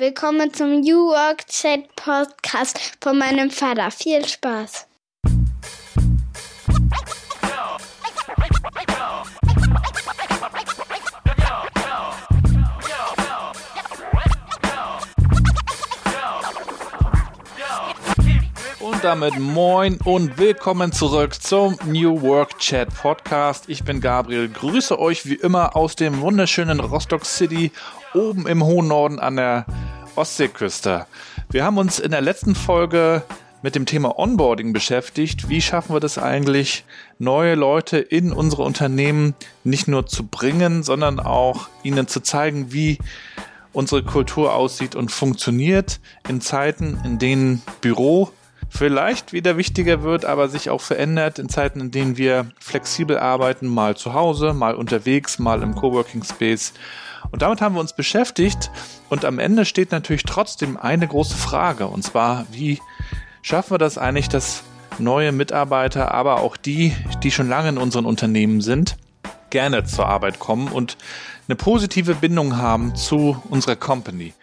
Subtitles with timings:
[0.00, 3.90] Willkommen zum New Work Chat Podcast von meinem Vater.
[3.90, 4.86] Viel Spaß.
[18.78, 23.68] Und damit moin und willkommen zurück zum New Work Chat Podcast.
[23.68, 27.72] Ich bin Gabriel, grüße euch wie immer aus dem wunderschönen Rostock City
[28.14, 29.66] oben im hohen Norden an der
[30.18, 31.06] Ostseeküste.
[31.48, 33.22] Wir haben uns in der letzten Folge
[33.62, 35.48] mit dem Thema Onboarding beschäftigt.
[35.48, 36.84] Wie schaffen wir das eigentlich,
[37.18, 42.98] neue Leute in unsere Unternehmen nicht nur zu bringen, sondern auch ihnen zu zeigen, wie
[43.72, 48.32] unsere Kultur aussieht und funktioniert in Zeiten, in denen Büro
[48.68, 53.66] vielleicht wieder wichtiger wird, aber sich auch verändert in Zeiten, in denen wir flexibel arbeiten,
[53.66, 56.74] mal zu Hause, mal unterwegs, mal im Coworking Space.
[57.30, 58.70] Und damit haben wir uns beschäftigt
[59.08, 62.80] und am Ende steht natürlich trotzdem eine große Frage und zwar, wie
[63.42, 64.62] schaffen wir das eigentlich, dass
[64.98, 68.96] neue Mitarbeiter, aber auch die, die schon lange in unseren Unternehmen sind,
[69.50, 70.96] gerne zur Arbeit kommen und
[71.48, 74.34] eine positive Bindung haben zu unserer Company.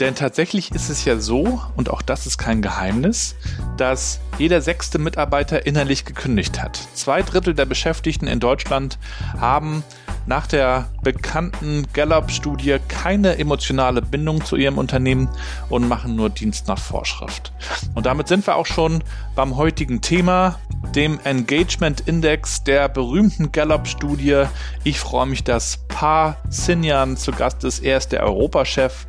[0.00, 3.36] Denn tatsächlich ist es ja so, und auch das ist kein Geheimnis,
[3.76, 6.76] dass jeder sechste Mitarbeiter innerlich gekündigt hat.
[6.94, 8.98] Zwei Drittel der Beschäftigten in Deutschland
[9.38, 9.84] haben
[10.26, 15.28] nach der bekannten Gallup-Studie keine emotionale Bindung zu ihrem Unternehmen
[15.68, 17.52] und machen nur Dienst nach Vorschrift.
[17.94, 19.02] Und damit sind wir auch schon
[19.34, 20.58] beim heutigen Thema,
[20.94, 24.44] dem Engagement Index der berühmten Gallup-Studie.
[24.84, 27.82] Ich freue mich, dass Pa Sinjan zu Gast ist.
[27.82, 29.06] Er ist der Europachef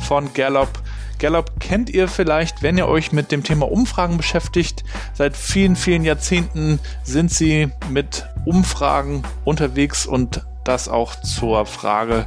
[0.00, 0.70] von Gallup.
[1.18, 4.84] Gallup kennt ihr vielleicht, wenn ihr euch mit dem Thema Umfragen beschäftigt.
[5.14, 12.26] Seit vielen, vielen Jahrzehnten sind sie mit Umfragen unterwegs und das auch zur Frage,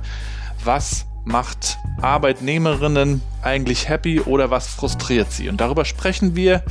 [0.64, 5.50] was macht Arbeitnehmerinnen eigentlich happy oder was frustriert sie?
[5.50, 6.64] Und darüber sprechen wir.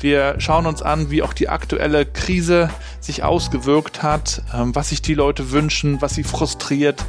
[0.00, 2.68] Wir schauen uns an, wie auch die aktuelle Krise
[3.00, 7.04] sich ausgewirkt hat, ähm, was sich die Leute wünschen, was sie frustriert.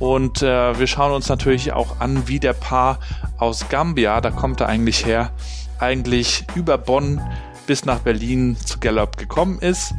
[0.00, 2.98] Und äh, wir schauen uns natürlich auch an, wie der Paar
[3.38, 5.30] aus Gambia, da kommt er eigentlich her,
[5.78, 7.20] eigentlich über Bonn
[7.66, 9.94] bis nach Berlin zu Gallup gekommen ist.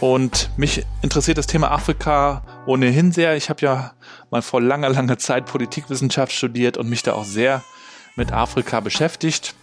[0.00, 3.36] Und mich interessiert das Thema Afrika ohnehin sehr.
[3.36, 3.92] Ich habe ja
[4.30, 7.62] mal vor langer, langer Zeit Politikwissenschaft studiert und mich da auch sehr
[8.16, 9.54] mit Afrika beschäftigt.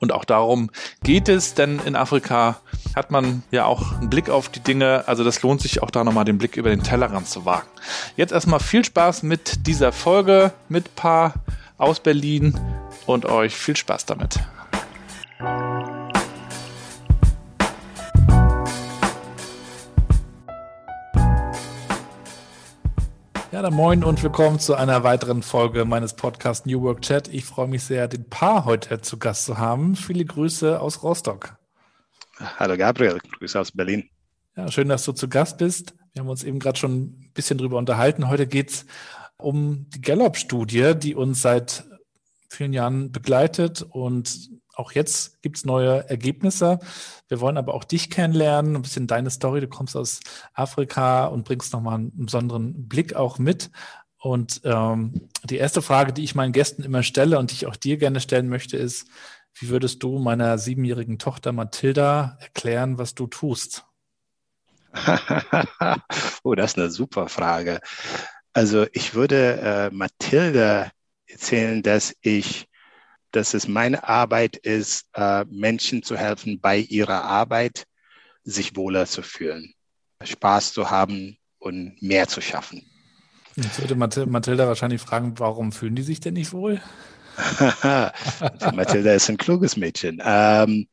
[0.00, 0.70] Und auch darum
[1.02, 2.60] geht es, denn in Afrika
[2.94, 5.04] hat man ja auch einen Blick auf die Dinge.
[5.06, 7.68] Also das lohnt sich auch da nochmal den Blick über den Tellerrand zu wagen.
[8.16, 11.34] Jetzt erstmal viel Spaß mit dieser Folge mit Paar
[11.78, 12.58] aus Berlin
[13.06, 14.40] und euch viel Spaß damit.
[23.54, 27.28] Ja, dann moin und willkommen zu einer weiteren Folge meines Podcasts New Work Chat.
[27.28, 29.94] Ich freue mich sehr, den Paar heute zu Gast zu haben.
[29.94, 31.56] Viele Grüße aus Rostock.
[32.58, 34.10] Hallo Gabriel, Grüße aus Berlin.
[34.56, 35.94] Ja, schön, dass du zu Gast bist.
[36.14, 38.28] Wir haben uns eben gerade schon ein bisschen drüber unterhalten.
[38.28, 38.86] Heute geht es
[39.36, 41.84] um die Gallup-Studie, die uns seit
[42.48, 46.78] vielen Jahren begleitet und auch jetzt gibt es neue Ergebnisse.
[47.28, 49.60] Wir wollen aber auch dich kennenlernen, ein bisschen deine Story.
[49.60, 50.20] Du kommst aus
[50.52, 53.70] Afrika und bringst nochmal einen besonderen Blick auch mit.
[54.18, 57.76] Und ähm, die erste Frage, die ich meinen Gästen immer stelle und die ich auch
[57.76, 59.06] dir gerne stellen möchte, ist,
[59.54, 63.84] wie würdest du meiner siebenjährigen Tochter Mathilda erklären, was du tust?
[66.42, 67.80] oh, das ist eine super Frage.
[68.52, 70.90] Also ich würde äh, Mathilda
[71.26, 72.68] erzählen, dass ich
[73.34, 77.84] dass es meine Arbeit ist, äh, Menschen zu helfen, bei ihrer Arbeit
[78.44, 79.74] sich wohler zu fühlen,
[80.22, 82.82] Spaß zu haben und mehr zu schaffen.
[83.56, 86.80] Jetzt würde Mathilda wahrscheinlich fragen, warum fühlen die sich denn nicht wohl?
[88.74, 90.20] Mathilda ist ein kluges Mädchen.
[90.24, 90.88] Ähm,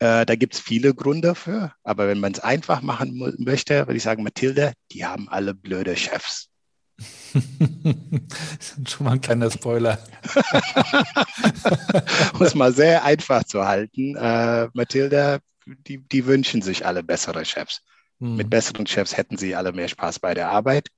[0.00, 3.96] äh, da gibt es viele Gründe dafür, aber wenn man es einfach machen möchte, würde
[3.96, 6.50] ich sagen, Mathilda, die haben alle blöde Chefs.
[8.86, 9.98] Schon mal ein kleiner Spoiler.
[12.34, 17.44] um es mal sehr einfach zu halten, äh, Mathilda, die, die wünschen sich alle bessere
[17.44, 17.82] Chefs.
[18.20, 18.36] Hm.
[18.36, 20.88] Mit besseren Chefs hätten sie alle mehr Spaß bei der Arbeit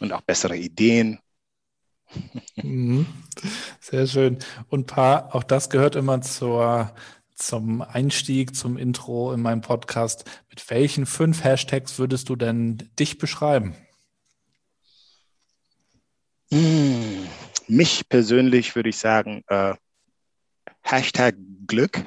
[0.00, 1.20] und auch bessere Ideen.
[2.56, 3.06] Mhm.
[3.80, 4.38] Sehr schön.
[4.68, 6.94] Und paar, auch das gehört immer zur,
[7.34, 10.24] zum Einstieg, zum Intro in meinem Podcast.
[10.48, 13.74] Mit welchen fünf Hashtags würdest du denn dich beschreiben?
[16.54, 17.28] Hm,
[17.66, 19.74] mich persönlich würde ich sagen, äh,
[20.82, 21.34] Hashtag
[21.66, 22.00] Glück,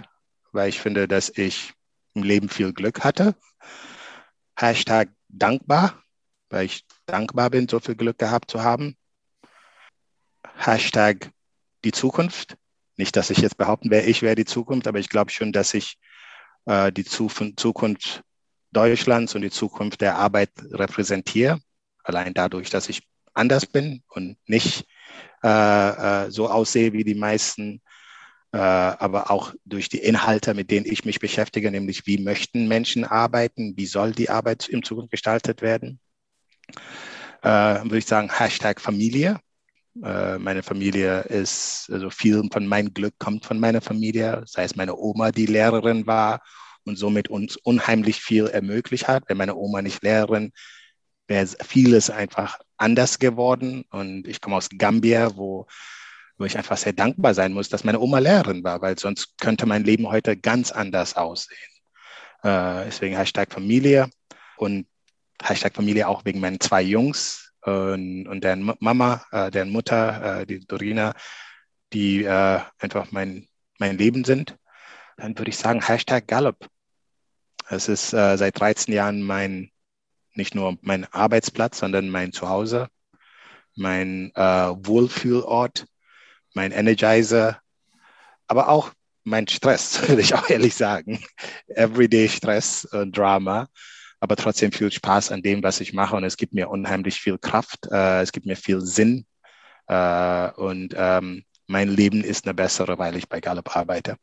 [0.53, 1.73] weil ich finde, dass ich
[2.13, 3.35] im Leben viel Glück hatte.
[4.55, 6.01] Hashtag dankbar,
[6.49, 8.95] weil ich dankbar bin, so viel Glück gehabt zu haben.
[10.55, 11.29] Hashtag
[11.83, 12.55] die Zukunft.
[12.95, 15.73] Nicht, dass ich jetzt behaupten werde, ich wäre die Zukunft, aber ich glaube schon, dass
[15.73, 15.97] ich
[16.67, 18.23] äh, die Zukunft
[18.71, 21.59] Deutschlands und die Zukunft der Arbeit repräsentiere.
[22.01, 23.01] Allein dadurch, dass ich
[23.37, 24.85] anders bin und nicht
[25.43, 25.47] äh,
[26.25, 27.81] äh, so aussehe wie die meisten,
[28.51, 33.05] äh, aber auch durch die Inhalte, mit denen ich mich beschäftige, nämlich wie möchten Menschen
[33.05, 35.99] arbeiten, wie soll die Arbeit in Zukunft gestaltet werden.
[37.43, 39.39] Äh, würde ich sagen, Hashtag Familie.
[40.03, 44.75] Äh, meine Familie ist, also viel von meinem Glück kommt von meiner Familie, sei es
[44.75, 46.41] meine Oma, die Lehrerin war
[46.85, 49.23] und somit uns unheimlich viel ermöglicht hat.
[49.27, 50.51] Wenn meine Oma nicht Lehrerin
[51.27, 53.85] wäre vieles einfach anders geworden.
[53.89, 55.67] Und ich komme aus Gambia, wo,
[56.37, 59.65] wo ich einfach sehr dankbar sein muss, dass meine Oma Lehrerin war, weil sonst könnte
[59.65, 61.57] mein Leben heute ganz anders aussehen.
[62.43, 64.09] Äh, deswegen Hashtag Familie
[64.57, 64.87] und
[65.41, 70.45] Hashtag Familie auch wegen meinen zwei Jungs und, und deren Mama, äh, deren Mutter, äh,
[70.45, 71.13] die Dorina,
[71.93, 73.47] die äh, einfach mein,
[73.79, 74.57] mein Leben sind.
[75.17, 76.67] Dann würde ich sagen Hashtag Gallup.
[77.69, 79.71] Es ist äh, seit 13 Jahren mein,
[80.37, 82.87] nicht nur mein Arbeitsplatz, sondern mein Zuhause,
[83.75, 85.85] mein äh, Wohlfühlort,
[86.53, 87.59] mein Energizer,
[88.47, 88.91] aber auch
[89.23, 91.19] mein Stress, würde ich auch ehrlich sagen.
[91.67, 93.67] Everyday Stress und Drama,
[94.19, 97.37] aber trotzdem viel Spaß an dem, was ich mache und es gibt mir unheimlich viel
[97.37, 99.25] Kraft, äh, es gibt mir viel Sinn
[99.87, 104.17] äh, und ähm, mein Leben ist eine bessere, weil ich bei Gallup arbeite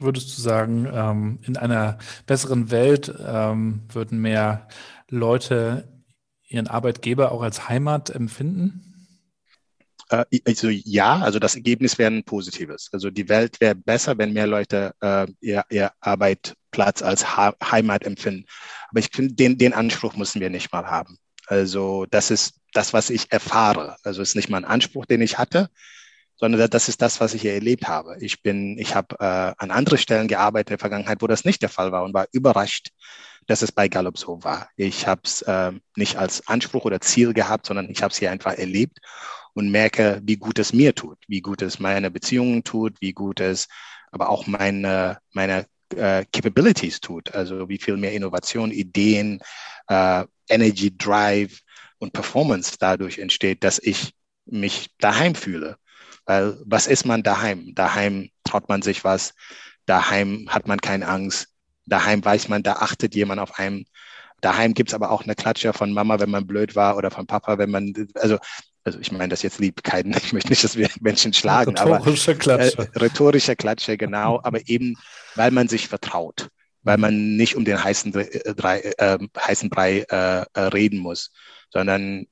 [0.00, 4.66] würdest du sagen, ähm, in einer besseren Welt ähm, würden mehr
[5.10, 5.88] Leute
[6.48, 8.90] ihren Arbeitgeber auch als Heimat empfinden?
[10.08, 12.88] Äh, also ja, also das Ergebnis wäre ein positives.
[12.92, 18.04] Also die Welt wäre besser, wenn mehr Leute äh, ihr, ihr Arbeitsplatz als ha Heimat
[18.04, 18.46] empfinden.
[18.90, 21.16] Aber ich finde, den, den Anspruch müssen wir nicht mal haben.
[21.46, 23.96] Also das ist das, was ich erfahre.
[24.02, 25.68] Also es ist nicht mal ein Anspruch, den ich hatte,
[26.36, 28.16] sondern das ist das, was ich hier erlebt habe.
[28.20, 31.62] Ich bin, ich habe äh, an andere Stellen gearbeitet in der Vergangenheit, wo das nicht
[31.62, 32.90] der Fall war und war überrascht,
[33.50, 34.68] dass es bei Gallup so war.
[34.76, 38.30] Ich habe es äh, nicht als Anspruch oder Ziel gehabt, sondern ich habe es hier
[38.30, 38.98] einfach erlebt
[39.54, 43.40] und merke, wie gut es mir tut, wie gut es meine Beziehungen tut, wie gut
[43.40, 43.66] es
[44.12, 45.66] aber auch meine, meine
[45.96, 49.40] äh, Capabilities tut, also wie viel mehr Innovation, Ideen,
[49.88, 51.60] äh, Energy, Drive
[51.98, 54.14] und Performance dadurch entsteht, dass ich
[54.46, 55.76] mich daheim fühle.
[56.24, 57.74] Weil was ist man daheim?
[57.74, 59.34] Daheim traut man sich was,
[59.86, 61.48] daheim hat man keine Angst,
[61.90, 63.84] daheim weiß man, da achtet jemand auf einem.
[64.40, 67.58] Daheim gibt's aber auch eine Klatsche von Mama, wenn man blöd war, oder von Papa,
[67.58, 68.38] wenn man, also,
[68.84, 72.30] also ich meine das jetzt lieb, keinen, ich möchte nicht, dass wir Menschen schlagen, rhetorische
[72.30, 72.88] aber Klatsche.
[72.94, 74.94] Äh, rhetorische Klatsche, genau, aber eben,
[75.34, 76.48] weil man sich vertraut,
[76.82, 78.12] weil man nicht um den heißen,
[78.56, 81.32] Brei, äh, heißen Brei äh, äh reden muss,
[81.70, 82.26] sondern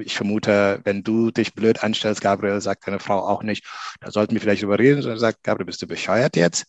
[0.00, 3.64] ich vermute, wenn du dich blöd anstellst, Gabriel, sagt deine Frau auch nicht,
[4.00, 6.66] da sollten wir vielleicht überreden, sondern sagt, Gabriel, bist du bescheuert jetzt?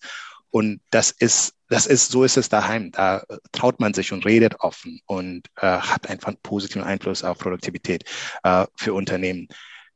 [0.53, 2.91] Und das ist, das ist, so ist es daheim.
[2.91, 7.39] Da traut man sich und redet offen und äh, hat einfach einen positiven Einfluss auf
[7.39, 8.03] Produktivität
[8.43, 9.47] äh, für Unternehmen.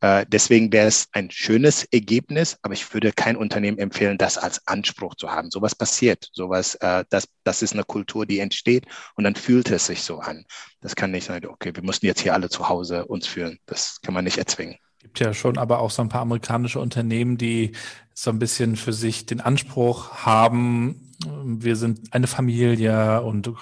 [0.02, 4.68] Äh, deswegen wäre es ein schönes Ergebnis, aber ich würde kein Unternehmen empfehlen, das als
[4.68, 5.52] Anspruch zu haben.
[5.52, 9.86] Sowas passiert, sowas, äh, das, das ist eine Kultur, die entsteht und dann fühlt es
[9.86, 10.44] sich so an.
[10.82, 13.60] Das kann nicht sein, okay, wir mussten jetzt hier alle zu Hause uns fühlen.
[13.68, 14.78] Das kann man nicht erzwingen
[15.18, 17.72] gibt ja schon aber auch so ein paar amerikanische Unternehmen, die
[18.14, 21.14] so ein bisschen für sich den Anspruch haben,
[21.44, 23.56] wir sind eine Familie und du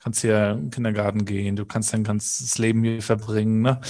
[0.00, 3.62] kannst hier in den Kindergarten gehen, du kannst dein ganzes Leben hier verbringen.
[3.62, 3.80] Ne?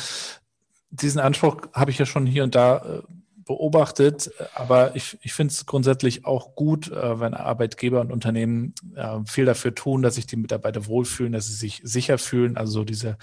[0.91, 3.03] diesen Anspruch habe ich ja schon hier und da äh,
[3.45, 9.19] beobachtet, aber ich, ich finde es grundsätzlich auch gut, äh, wenn Arbeitgeber und Unternehmen äh,
[9.27, 12.57] viel dafür tun, dass sich die Mitarbeiter wohlfühlen, dass sie sich sicher fühlen.
[12.57, 13.17] Also diese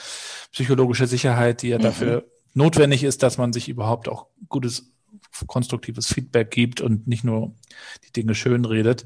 [0.52, 1.84] psychologische Sicherheit, die ja mhm.
[1.84, 4.92] dafür notwendig ist, dass man sich überhaupt auch gutes,
[5.46, 7.54] konstruktives Feedback gibt und nicht nur
[8.06, 9.06] die Dinge schön redet.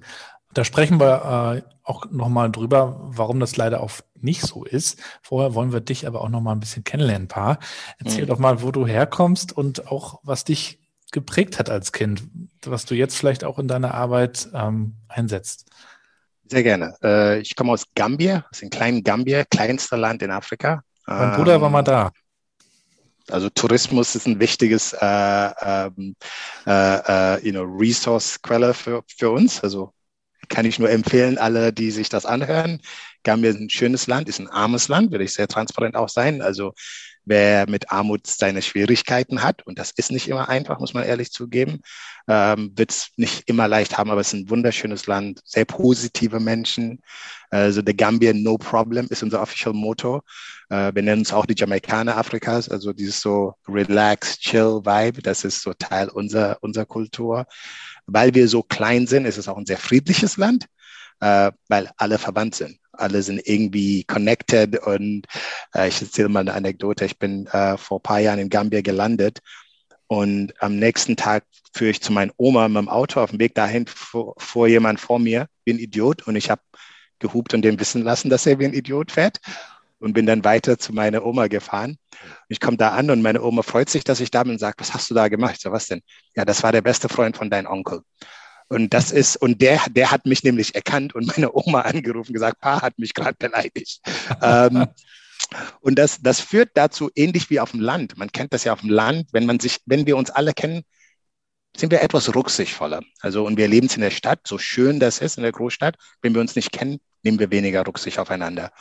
[0.53, 4.99] Da sprechen wir äh, auch nochmal drüber, warum das leider auch nicht so ist.
[5.21, 7.59] Vorher wollen wir dich aber auch nochmal ein bisschen kennenlernen, Paar.
[7.99, 8.27] Erzähl mhm.
[8.27, 10.79] doch mal, wo du herkommst und auch, was dich
[11.11, 12.23] geprägt hat als Kind,
[12.63, 15.69] was du jetzt vielleicht auch in deiner Arbeit ähm, einsetzt.
[16.45, 16.95] Sehr gerne.
[17.03, 20.81] Äh, ich komme aus Gambia, aus dem kleinen Gambia, kleinster Land in Afrika.
[21.05, 22.11] Mein Bruder ähm, war mal da.
[23.31, 26.15] Also Tourismus ist ein wichtiges äh, ähm,
[26.65, 29.61] äh, äh, you know, Resource-Quelle für, für uns.
[29.61, 29.93] Also
[30.49, 32.81] kann ich nur empfehlen, alle, die sich das anhören.
[33.23, 36.41] Gambia ist ein schönes Land, ist ein armes Land, will ich sehr transparent auch sein.
[36.41, 36.73] Also
[37.29, 41.31] wer mit Armut seine Schwierigkeiten hat, und das ist nicht immer einfach, muss man ehrlich
[41.31, 41.81] zugeben,
[42.27, 46.39] ähm, wird es nicht immer leicht haben, aber es ist ein wunderschönes Land, sehr positive
[46.39, 47.01] Menschen.
[47.51, 50.21] Also The Gambia No Problem ist unser official Motto.
[50.69, 55.43] Äh, wir nennen uns auch die Jamaikaner Afrikas, also dieses so relax, chill Vibe, das
[55.43, 57.45] ist so Teil unserer, unserer Kultur.
[58.07, 60.65] Weil wir so klein sind, ist es auch ein sehr friedliches Land,
[61.19, 65.25] äh, weil alle verwandt sind alle sind irgendwie connected und
[65.73, 67.05] äh, ich erzähle mal eine Anekdote.
[67.05, 69.39] Ich bin äh, vor ein paar Jahren in Gambia gelandet
[70.07, 73.53] und am nächsten Tag führe ich zu meiner Oma mit dem Auto auf dem Weg
[73.53, 76.61] dahin, fuhr, jemand vor mir, ein Idiot und ich habe
[77.19, 79.39] gehupt und dem wissen lassen, dass er wie ein Idiot fährt
[79.99, 81.97] und bin dann weiter zu meiner Oma gefahren.
[82.47, 84.79] Ich komme da an und meine Oma freut sich, dass ich da bin und sagt,
[84.79, 85.55] was hast du da gemacht?
[85.57, 86.01] Ich so, was denn?
[86.35, 88.01] Ja, das war der beste Freund von deinem Onkel.
[88.69, 92.61] Und das ist, und der, der hat mich nämlich erkannt und meine Oma angerufen, gesagt,
[92.61, 93.99] Pa hat mich gerade beleidigt.
[94.41, 94.87] ähm,
[95.81, 98.17] und das, das führt dazu, ähnlich wie auf dem Land.
[98.17, 100.83] Man kennt das ja auf dem Land, wenn man sich, wenn wir uns alle kennen,
[101.75, 103.01] sind wir etwas rücksichtsvoller.
[103.21, 105.95] Also, und wir leben es in der Stadt, so schön das ist in der Großstadt.
[106.21, 108.71] Wenn wir uns nicht kennen, nehmen wir weniger Rücksicht aufeinander.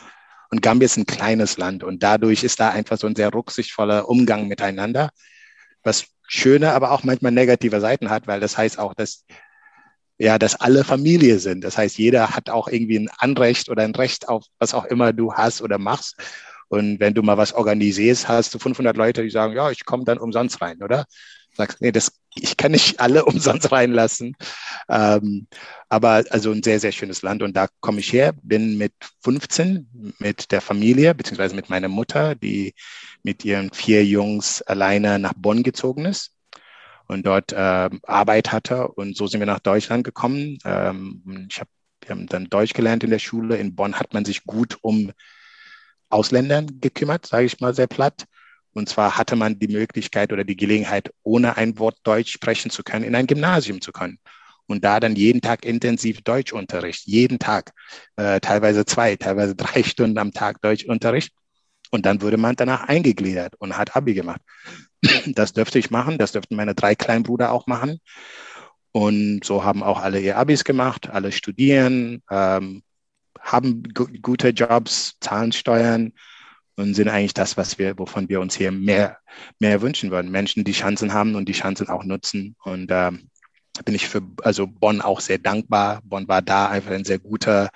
[0.51, 4.09] Und Gambia ist ein kleines Land und dadurch ist da einfach so ein sehr rücksichtsvoller
[4.09, 5.11] Umgang miteinander,
[5.83, 9.25] was schöne, aber auch manchmal negative Seiten hat, weil das heißt auch, dass
[10.19, 11.63] ja, dass alle Familie sind.
[11.63, 15.13] Das heißt, jeder hat auch irgendwie ein Anrecht oder ein Recht auf was auch immer
[15.13, 16.17] du hast oder machst.
[16.67, 20.03] Und wenn du mal was organisierst, hast du 500 Leute, die sagen, ja, ich komme
[20.03, 21.05] dann umsonst rein, oder?
[21.55, 24.35] Sagst, nee, das, ich kann nicht alle umsonst reinlassen.
[24.89, 25.47] Ähm,
[25.87, 27.41] aber also ein sehr, sehr schönes Land.
[27.41, 32.35] Und da komme ich her, bin mit 15 mit der Familie, beziehungsweise mit meiner Mutter,
[32.35, 32.73] die
[33.23, 36.33] mit ihren vier Jungs alleine nach Bonn gezogen ist
[37.09, 38.87] und dort äh, Arbeit hatte.
[38.87, 40.59] Und so sind wir nach Deutschland gekommen.
[40.63, 41.67] Ähm, ich hab,
[42.01, 43.57] wir haben dann Deutsch gelernt in der Schule.
[43.57, 45.11] In Bonn hat man sich gut um
[46.09, 48.25] Ausländern gekümmert, sage ich mal sehr platt.
[48.73, 52.83] Und zwar hatte man die Möglichkeit oder die Gelegenheit, ohne ein Wort Deutsch sprechen zu
[52.83, 54.19] können, in ein Gymnasium zu können.
[54.67, 57.71] Und da dann jeden Tag intensiv Deutschunterricht, jeden Tag,
[58.17, 61.33] äh, teilweise zwei, teilweise drei Stunden am Tag Deutschunterricht.
[61.89, 64.41] Und dann wurde man danach eingegliedert und hat Abi gemacht.
[65.27, 67.99] Das dürfte ich machen, das dürften meine drei Kleinbrüder auch machen.
[68.91, 72.83] Und so haben auch alle ihr Abis gemacht, alle studieren, ähm,
[73.39, 73.83] haben
[74.21, 76.13] gute Jobs, zahlen Steuern
[76.75, 79.17] und sind eigentlich das, was wir, wovon wir uns hier mehr,
[79.59, 80.31] mehr wünschen würden.
[80.31, 82.55] Menschen, die Chancen haben und die Chancen auch nutzen.
[82.63, 83.29] Und ähm,
[83.85, 86.01] bin ich für also Bonn auch sehr dankbar.
[86.03, 87.69] Bonn war da einfach ein sehr guter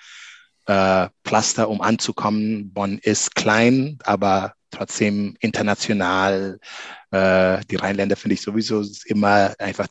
[0.66, 2.74] äh, Pflaster, um anzukommen.
[2.74, 6.60] Bonn ist klein, aber trotzdem international.
[7.12, 9.88] Äh, die Rheinländer finde ich sowieso immer einfach,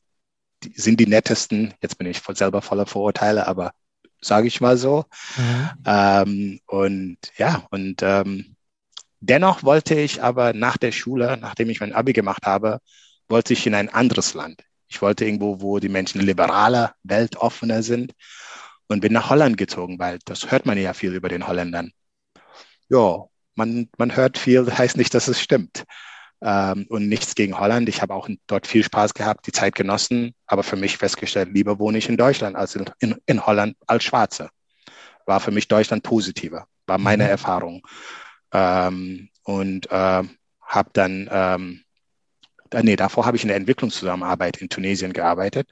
[0.63, 1.75] die, sind die nettesten.
[1.81, 3.73] Jetzt bin ich voll, selber voller Vorurteile, aber
[4.21, 5.05] sage ich mal so.
[5.37, 5.71] Mhm.
[5.87, 8.57] Ähm, und ja, und ähm,
[9.21, 12.81] dennoch wollte ich aber nach der Schule, nachdem ich mein Abi gemacht habe,
[13.29, 14.63] wollte ich in ein anderes Land.
[14.89, 18.13] Ich wollte irgendwo, wo die Menschen liberaler, weltoffener sind
[18.89, 21.93] und bin nach Holland gezogen, weil das hört man ja viel über den Holländern.
[22.91, 25.85] Ja, man, man hört viel, heißt nicht, dass es stimmt.
[26.41, 27.89] Ähm, und nichts gegen Holland.
[27.89, 31.79] Ich habe auch dort viel Spaß gehabt, die Zeit genossen, aber für mich festgestellt, lieber
[31.79, 34.51] wohne ich in Deutschland als in, in, in Holland als Schwarze.
[35.25, 37.31] War für mich Deutschland positiver, war meine mhm.
[37.31, 37.87] Erfahrung.
[38.53, 40.23] Ähm, und äh,
[40.61, 41.85] habe dann, ähm,
[42.83, 45.71] nee, davor habe ich in der Entwicklungszusammenarbeit in Tunesien gearbeitet,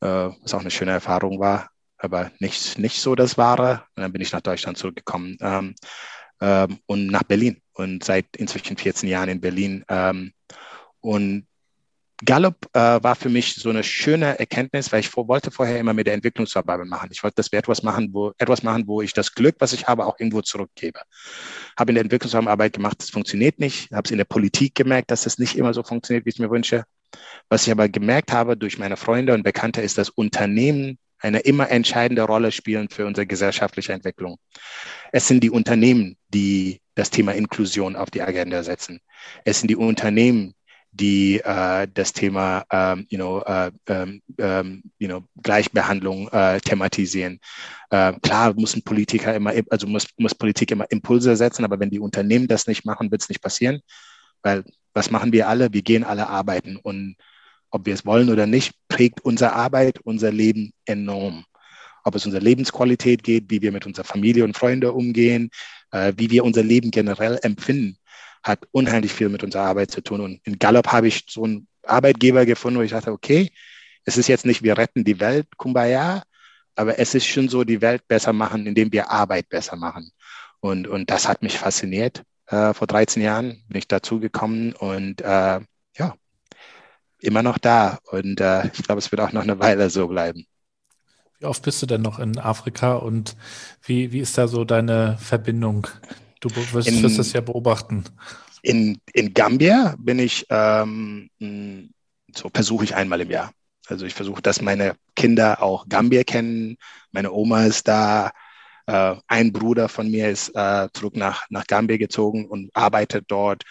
[0.00, 3.84] äh, was auch eine schöne Erfahrung war, aber nicht, nicht so das Wahre.
[3.96, 5.38] Und dann bin ich nach Deutschland zurückgekommen.
[5.40, 5.74] Ähm,
[6.42, 9.84] ähm, und nach Berlin und seit inzwischen 14 Jahren in Berlin.
[9.88, 10.32] Ähm,
[11.00, 11.46] und
[12.24, 15.92] Gallup äh, war für mich so eine schöne Erkenntnis, weil ich vor, wollte vorher immer
[15.92, 17.08] mit der Entwicklungsarbeit machen.
[17.12, 19.86] Ich wollte, dass wir etwas machen, wo etwas machen, wo ich das Glück, was ich
[19.86, 21.00] habe, auch irgendwo zurückgebe.
[21.76, 23.90] Habe in der Entwicklungsarbeit gemacht, das funktioniert nicht.
[23.92, 26.40] Habe es in der Politik gemerkt, dass es nicht immer so funktioniert, wie ich es
[26.40, 26.84] mir wünsche.
[27.48, 31.70] Was ich aber gemerkt habe durch meine Freunde und Bekannte, ist, dass Unternehmen eine immer
[31.70, 34.38] entscheidende Rolle spielen für unsere gesellschaftliche Entwicklung.
[35.12, 39.00] Es sind die Unternehmen, die das Thema Inklusion auf die Agenda setzen.
[39.44, 40.54] Es sind die Unternehmen,
[40.90, 47.40] die äh, das Thema ähm, you know, äh, ähm, ähm, you know, Gleichbehandlung äh, thematisieren.
[47.90, 52.00] Äh, klar müssen Politiker immer, also muss, muss Politik immer Impulse setzen, aber wenn die
[52.00, 53.80] Unternehmen das nicht machen, wird es nicht passieren.
[54.42, 55.72] Weil was machen wir alle?
[55.72, 57.16] Wir gehen alle arbeiten und
[57.72, 61.44] ob wir es wollen oder nicht, prägt unsere Arbeit, unser Leben enorm.
[62.04, 65.50] Ob es unsere Lebensqualität geht, wie wir mit unserer Familie und Freunden umgehen,
[65.90, 67.96] äh, wie wir unser Leben generell empfinden,
[68.42, 70.20] hat unheimlich viel mit unserer Arbeit zu tun.
[70.20, 73.50] Und in Gallup habe ich so einen Arbeitgeber gefunden, wo ich dachte, okay,
[74.04, 76.22] es ist jetzt nicht, wir retten die Welt, Kumbaya,
[76.74, 80.10] aber es ist schon so, die Welt besser machen, indem wir Arbeit besser machen.
[80.60, 82.22] Und, und das hat mich fasziniert.
[82.46, 85.60] Äh, vor 13 Jahren bin ich dazugekommen und äh,
[87.22, 87.98] immer noch da.
[88.10, 90.46] Und äh, ich glaube, es wird auch noch eine Weile so bleiben.
[91.38, 93.36] Wie oft bist du denn noch in Afrika und
[93.82, 95.88] wie, wie ist da so deine Verbindung?
[96.40, 98.04] Du wirst, in, wirst es ja beobachten.
[98.62, 101.30] In, in Gambia bin ich, ähm,
[102.32, 103.52] so versuche ich einmal im Jahr.
[103.88, 106.76] Also ich versuche, dass meine Kinder auch Gambia kennen.
[107.10, 108.30] Meine Oma ist da.
[108.86, 113.64] Äh, ein Bruder von mir ist äh, zurück nach, nach Gambia gezogen und arbeitet dort.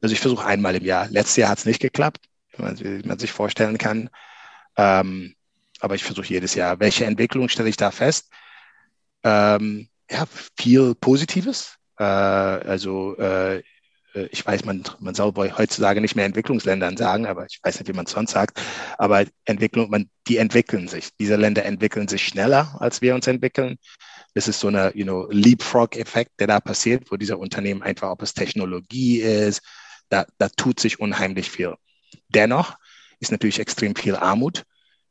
[0.00, 1.08] Also ich versuche einmal im Jahr.
[1.08, 2.26] Letztes Jahr hat es nicht geklappt,
[2.56, 4.10] wie man, sich vorstellen kann.
[4.76, 5.34] Ähm,
[5.80, 6.80] aber ich versuche jedes Jahr.
[6.80, 8.30] Welche Entwicklung stelle ich da fest?
[9.24, 10.24] Ähm, ja,
[10.58, 11.76] viel Positives.
[11.98, 13.62] Äh, also äh,
[14.32, 17.92] ich weiß, man, man soll heutzutage nicht mehr Entwicklungsländern sagen, aber ich weiß nicht, wie
[17.92, 18.60] man es sonst sagt.
[18.98, 21.10] Aber Entwicklung, man, die entwickeln sich.
[21.18, 23.78] Diese Länder entwickeln sich schneller, als wir uns entwickeln.
[24.34, 28.22] Das ist so eine you know, Leapfrog-Effekt, der da passiert, wo dieser Unternehmen einfach, ob
[28.22, 29.62] es Technologie ist,
[30.08, 31.74] da, da tut sich unheimlich viel.
[32.28, 32.76] Dennoch
[33.18, 34.64] ist natürlich extrem viel Armut.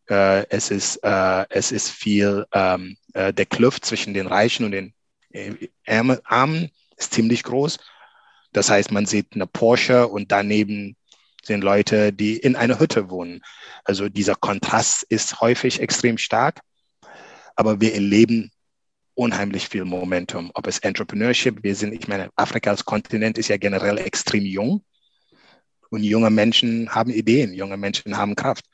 [0.09, 4.71] Äh, es, ist, äh, es ist viel, ähm, äh, der Kluft zwischen den Reichen und
[4.71, 4.93] den
[6.23, 7.77] Armen ist ziemlich groß.
[8.51, 10.95] Das heißt, man sieht eine Porsche und daneben
[11.43, 13.41] sind Leute, die in einer Hütte wohnen.
[13.83, 16.61] Also dieser Kontrast ist häufig extrem stark,
[17.55, 18.51] aber wir erleben
[19.13, 20.49] unheimlich viel Momentum.
[20.53, 24.83] Ob es Entrepreneurship, wir sind, ich meine, Afrika als Kontinent ist ja generell extrem jung.
[25.89, 28.65] Und junge Menschen haben Ideen, junge Menschen haben Kraft.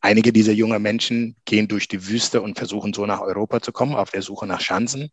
[0.00, 3.94] Einige dieser jungen Menschen gehen durch die Wüste und versuchen so nach Europa zu kommen,
[3.94, 5.10] auf der Suche nach Chancen.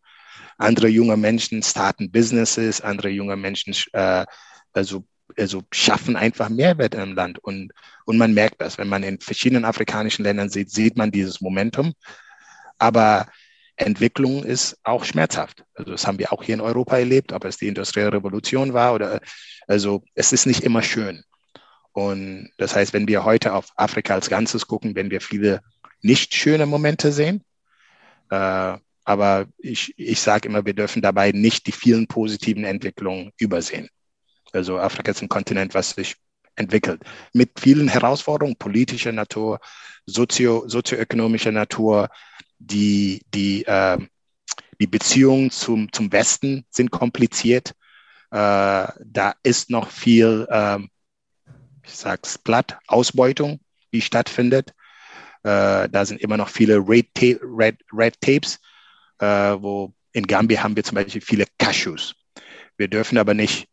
[0.57, 4.25] Andere junge Menschen starten Businesses, andere junge Menschen äh,
[4.73, 5.05] also,
[5.37, 7.39] also schaffen einfach Mehrwert im Land.
[7.39, 7.71] Und,
[8.05, 11.93] und man merkt das, wenn man in verschiedenen afrikanischen Ländern sieht, sieht man dieses Momentum.
[12.77, 13.27] Aber
[13.77, 15.63] Entwicklung ist auch schmerzhaft.
[15.73, 18.93] Also das haben wir auch hier in Europa erlebt, ob es die industrielle Revolution war
[18.93, 19.19] oder
[19.67, 21.23] also es ist nicht immer schön.
[21.95, 25.61] Und das heißt, wenn wir heute auf Afrika als Ganzes gucken, wenn wir viele
[26.01, 27.41] nicht schöne Momente sehen.
[28.29, 33.87] Äh, aber ich, ich sage immer, wir dürfen dabei nicht die vielen positiven Entwicklungen übersehen.
[34.51, 36.17] Also Afrika ist ein Kontinent, was sich
[36.57, 37.01] entwickelt.
[37.31, 39.61] Mit vielen Herausforderungen politischer Natur,
[40.05, 42.09] sozio, sozioökonomischer Natur,
[42.59, 43.99] die, die, äh,
[44.81, 47.69] die Beziehungen zum, zum Westen sind kompliziert.
[48.31, 48.35] Äh,
[48.99, 50.79] da ist noch viel, äh,
[51.85, 53.59] ich sag's platt, Ausbeutung,
[53.93, 54.71] die stattfindet.
[55.43, 58.59] Äh, da sind immer noch viele Red, Ta Red, Red Tapes,
[59.19, 62.15] äh, wo in Gambia haben wir zum Beispiel viele Cashews.
[62.77, 63.67] Wir dürfen aber nicht,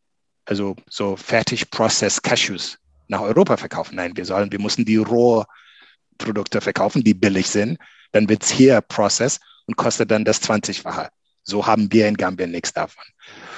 [0.45, 3.97] also so fertig processed Cashews nach Europa verkaufen.
[3.97, 7.79] Nein, wir sollen, wir müssen die Rohprodukte verkaufen, die billig sind
[8.13, 11.09] dann wird es hier Process und kostet dann das 20-fache.
[11.43, 13.05] So haben wir in Gambia nichts davon.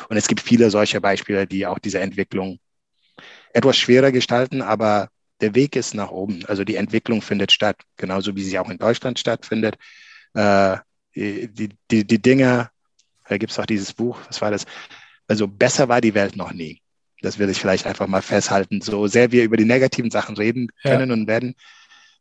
[0.08, 2.58] Und es gibt viele solche Beispiele, die auch diese Entwicklung
[3.54, 5.08] etwas schwerer gestalten, aber
[5.40, 6.44] der Weg ist nach oben.
[6.46, 9.76] Also die Entwicklung findet statt, genauso wie sie auch in Deutschland stattfindet.
[10.34, 10.76] Äh,
[11.14, 12.70] die, die, die Dinge,
[13.28, 14.66] da gibt es auch dieses Buch, was war das?
[15.28, 16.82] Also besser war die Welt noch nie.
[17.22, 18.80] Das will ich vielleicht einfach mal festhalten.
[18.80, 21.14] So sehr wir über die negativen Sachen reden können ja.
[21.14, 21.54] und werden,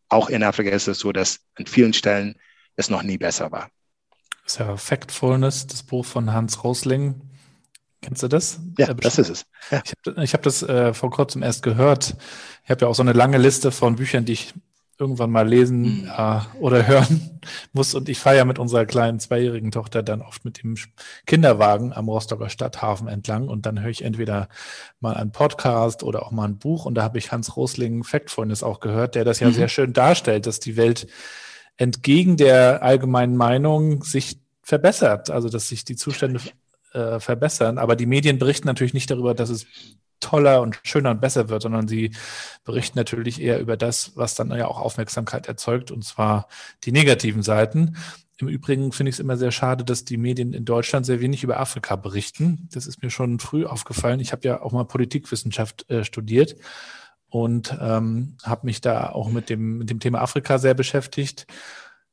[0.09, 2.35] auch in Afrika ist es so, dass an vielen Stellen
[2.75, 3.69] es noch nie besser war.
[4.43, 7.21] Das ist ja Factfulness, das Buch von Hans Rosling.
[8.03, 8.59] Kennst du das?
[8.77, 9.45] Ja, das ist es.
[9.71, 9.81] Ja.
[9.85, 12.15] Ich habe hab das äh, vor kurzem erst gehört.
[12.65, 14.53] Ich habe ja auch so eine lange Liste von Büchern, die ich
[14.99, 16.11] irgendwann mal lesen mhm.
[16.15, 17.39] äh, oder hören
[17.71, 17.95] muss.
[17.95, 20.75] Und ich fahre ja mit unserer kleinen zweijährigen Tochter dann oft mit dem
[21.25, 24.49] Kinderwagen am Rostocker Stadthafen entlang und dann höre ich entweder
[24.99, 26.85] mal einen Podcast oder auch mal ein Buch.
[26.85, 29.53] Und da habe ich Hans Rosling Factfulness auch gehört, der das ja mhm.
[29.53, 31.07] sehr schön darstellt, dass die Welt
[31.77, 36.39] entgegen der allgemeinen Meinung sich verbessert, also dass sich die Zustände
[36.93, 37.77] äh, verbessern.
[37.77, 39.65] Aber die Medien berichten natürlich nicht darüber, dass es
[40.19, 42.11] toller und schöner und besser wird, sondern sie
[42.63, 46.47] berichten natürlich eher über das, was dann ja auch Aufmerksamkeit erzeugt, und zwar
[46.83, 47.97] die negativen Seiten.
[48.37, 51.43] Im Übrigen finde ich es immer sehr schade, dass die Medien in Deutschland sehr wenig
[51.43, 52.67] über Afrika berichten.
[52.73, 54.19] Das ist mir schon früh aufgefallen.
[54.19, 56.55] Ich habe ja auch mal Politikwissenschaft äh, studiert
[57.29, 61.47] und ähm, habe mich da auch mit dem, mit dem Thema Afrika sehr beschäftigt.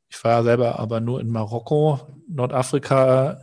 [0.08, 2.00] Ich war selber aber nur in Marokko.
[2.28, 3.40] Nordafrika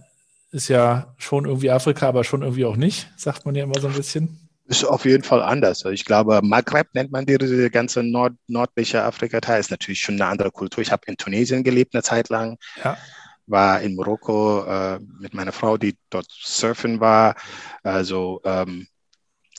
[0.58, 3.88] ist ja schon irgendwie Afrika, aber schon irgendwie auch nicht, sagt man ja immer so
[3.88, 4.50] ein bisschen.
[4.66, 5.86] Ist auf jeden Fall anders.
[5.86, 9.60] Ich glaube, Maghreb nennt man die, die ganze Nord nördliche Afrika-Teil.
[9.62, 10.82] Ist natürlich schon eine andere Kultur.
[10.82, 12.58] Ich habe in Tunesien gelebt eine Zeit lang.
[12.84, 12.98] Ja.
[13.46, 17.36] War in Marokko äh, mit meiner Frau, die dort surfen war.
[17.84, 18.88] Also, ähm,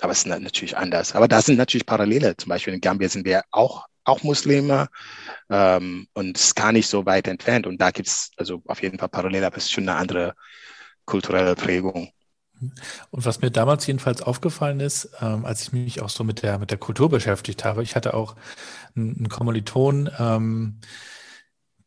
[0.00, 1.14] aber es ist natürlich anders.
[1.14, 2.36] Aber da sind natürlich Parallele.
[2.36, 4.88] Zum Beispiel in Gambia sind wir auch, auch Muslime
[5.48, 7.66] ähm, und es ist gar nicht so weit entfernt.
[7.66, 10.34] Und da gibt es also auf jeden Fall Parallele, aber es ist schon eine andere
[11.08, 12.12] kulturelle Prägung.
[13.10, 16.58] Und was mir damals jedenfalls aufgefallen ist, ähm, als ich mich auch so mit der,
[16.58, 18.36] mit der Kultur beschäftigt habe, ich hatte auch
[18.96, 20.80] einen, einen Kommiliton, ähm,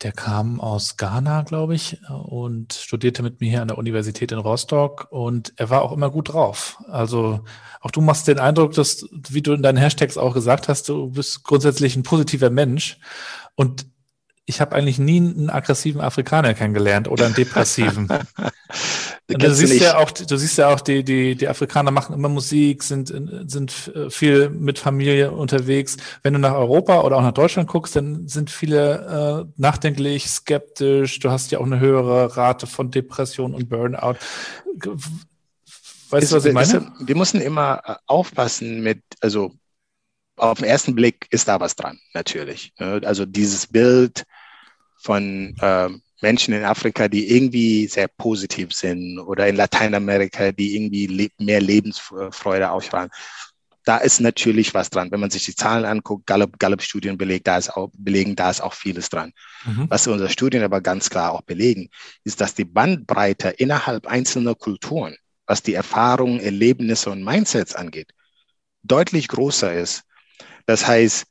[0.02, 4.40] der kam aus Ghana, glaube ich, und studierte mit mir hier an der Universität in
[4.40, 6.82] Rostock und er war auch immer gut drauf.
[6.88, 7.42] Also
[7.82, 11.12] auch du machst den Eindruck, dass, wie du in deinen Hashtags auch gesagt hast, du
[11.12, 12.98] bist grundsätzlich ein positiver Mensch
[13.54, 13.86] und
[14.46, 18.08] ich habe eigentlich nie einen aggressiven Afrikaner kennengelernt oder einen depressiven.
[19.28, 22.84] du, siehst ja auch, du siehst ja auch, die, die, die Afrikaner machen immer Musik,
[22.84, 23.14] sind,
[23.50, 25.98] sind viel mit Familie unterwegs.
[26.24, 31.20] Wenn du nach Europa oder auch nach Deutschland guckst, dann sind viele äh, nachdenklich, skeptisch.
[31.20, 34.16] Du hast ja auch eine höhere Rate von Depression und Burnout.
[36.10, 36.92] Weißt du, was ich meine?
[37.00, 39.54] wir müssen immer äh, aufpassen mit, also
[40.42, 42.74] auf den ersten Blick ist da was dran, natürlich.
[42.78, 44.24] Also dieses Bild
[45.02, 45.90] von äh,
[46.22, 51.62] Menschen in Afrika, die irgendwie sehr positiv sind oder in Lateinamerika, die irgendwie le mehr
[51.62, 53.10] Lebensfreude ausstrahlen.
[53.84, 55.12] Da ist natürlich was dran.
[55.12, 58.62] Wenn man sich die Zahlen anguckt, Gallup, Gallup-Studien belegt, da ist auch, belegen, da ist
[58.62, 59.34] auch vieles dran.
[59.66, 59.88] Mhm.
[59.90, 61.90] Was unsere Studien aber ganz klar auch belegen,
[62.24, 65.16] ist, dass die Bandbreite innerhalb einzelner Kulturen,
[65.48, 68.12] was die Erfahrungen, Erlebnisse und Mindsets angeht,
[68.84, 70.04] deutlich größer ist
[70.66, 71.26] das heißt,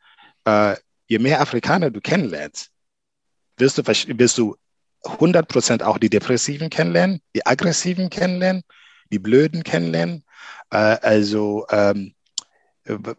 [0.45, 2.71] äh, je mehr Afrikaner du kennenlernst,
[3.61, 4.57] wirst du, wirst du
[5.05, 8.63] 100% auch die Depressiven kennenlernen, die Aggressiven kennenlernen,
[9.11, 10.25] die Blöden kennenlernen.
[10.71, 12.15] Äh, also, ähm,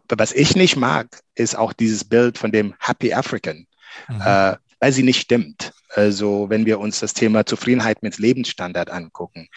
[0.08, 3.66] was ich nicht mag, ist auch dieses Bild von dem Happy African,
[4.08, 4.20] mhm.
[4.20, 5.72] äh, weil sie nicht stimmt.
[5.90, 9.48] Also, wenn wir uns das Thema Zufriedenheit mit Lebensstandard angucken,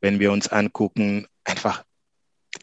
[0.00, 1.84] wenn wir uns angucken, einfach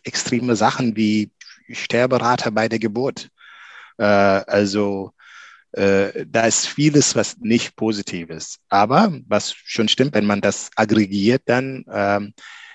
[0.04, 1.32] extreme Sachen wie
[1.70, 3.30] Sterberate bei der Geburt,
[3.98, 5.12] äh, also
[5.76, 8.60] äh, da ist vieles, was nicht positiv ist.
[8.70, 12.34] Aber was schon stimmt, wenn man das aggregiert, dann ähm,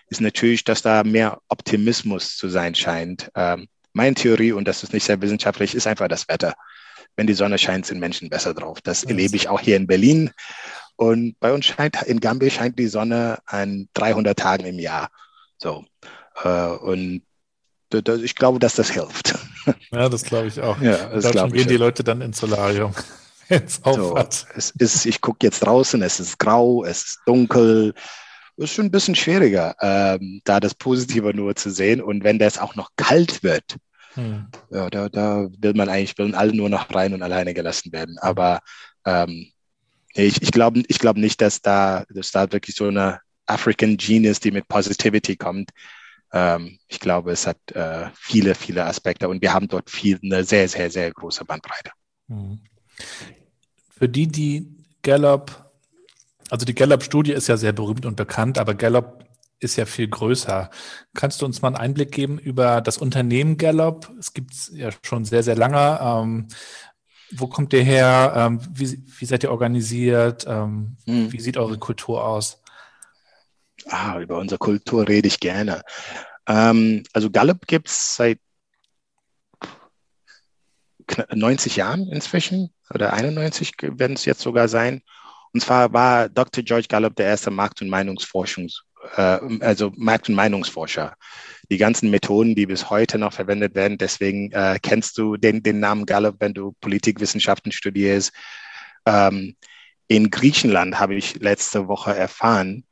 [0.08, 3.30] ist natürlich, dass da mehr Optimismus zu sein scheint.
[3.34, 6.54] Ähm, meine Theorie, und das ist nicht sehr wissenschaftlich, ist einfach das Wetter.
[7.16, 8.80] Wenn die Sonne scheint, sind Menschen besser drauf.
[8.82, 10.30] Das erlebe ich auch hier in Berlin.
[10.96, 15.08] Und bei uns scheint, in Gambia scheint die Sonne an 300 Tagen im Jahr.
[15.56, 15.86] So.
[16.44, 17.22] Äh, und
[18.22, 19.34] ich glaube, dass das hilft.
[19.92, 20.80] Ja, das glaube ich auch.
[20.80, 22.94] Ja, das da gehen die Leute dann ins Solarium.
[23.66, 27.94] So, es ist, ich gucke jetzt draußen, es ist grau, es ist dunkel.
[28.56, 32.00] Es ist schon ein bisschen schwieriger, ähm, da das Positive nur zu sehen.
[32.00, 33.76] Und wenn das auch noch kalt wird,
[34.14, 34.46] hm.
[34.70, 38.18] ja, da, da will man eigentlich, wollen alle nur noch rein und alleine gelassen werden.
[38.20, 38.60] Aber
[39.04, 39.50] ähm,
[40.14, 44.40] ich, ich glaube ich glaub nicht, dass da, dass da wirklich so eine African Genius,
[44.40, 45.70] die mit Positivity kommt,
[46.32, 50.68] ich glaube, es hat äh, viele, viele Aspekte und wir haben dort viel, eine sehr,
[50.68, 51.90] sehr, sehr große Bandbreite.
[52.28, 52.60] Mhm.
[53.90, 54.68] Für die, die
[55.02, 55.70] Gallup,
[56.50, 59.24] also die Gallup-Studie ist ja sehr berühmt und bekannt, aber Gallup
[59.58, 60.70] ist ja viel größer.
[61.14, 64.10] Kannst du uns mal einen Einblick geben über das Unternehmen Gallup?
[64.18, 66.00] Es gibt es ja schon sehr, sehr lange.
[66.02, 66.48] Ähm,
[67.32, 68.32] wo kommt ihr her?
[68.36, 70.46] Ähm, wie, wie, seid ihr organisiert?
[70.48, 71.32] Ähm, hm.
[71.32, 72.59] Wie sieht eure Kultur aus?
[73.86, 75.82] Ah, über unsere Kultur rede ich gerne.
[76.46, 78.38] Ähm, also Gallup gibt es seit
[81.32, 85.02] 90 Jahren inzwischen oder 91 werden es jetzt sogar sein.
[85.52, 86.62] Und zwar war Dr.
[86.62, 88.82] George Gallup der erste Markt- und Meinungsforschungs,
[89.16, 91.14] äh, also Markt- und Meinungsforscher.
[91.70, 95.80] Die ganzen Methoden, die bis heute noch verwendet werden, deswegen äh, kennst du den, den
[95.80, 98.32] Namen Gallup, wenn du Politikwissenschaften studierst.
[99.06, 99.56] Ähm,
[100.06, 102.84] in Griechenland habe ich letzte Woche erfahren,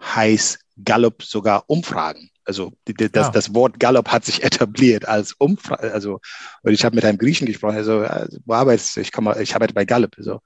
[0.00, 2.30] heißt Gallup sogar Umfragen.
[2.44, 3.30] Also das, ja.
[3.30, 5.92] das Wort Gallup hat sich etabliert als Umfrage.
[5.92, 6.20] Also
[6.62, 7.76] und ich habe mit einem Griechen gesprochen.
[7.76, 8.06] Also
[8.44, 9.00] wo arbeitest du?
[9.00, 10.14] Ich komme, ich arbeite bei Gallup.
[10.18, 10.40] So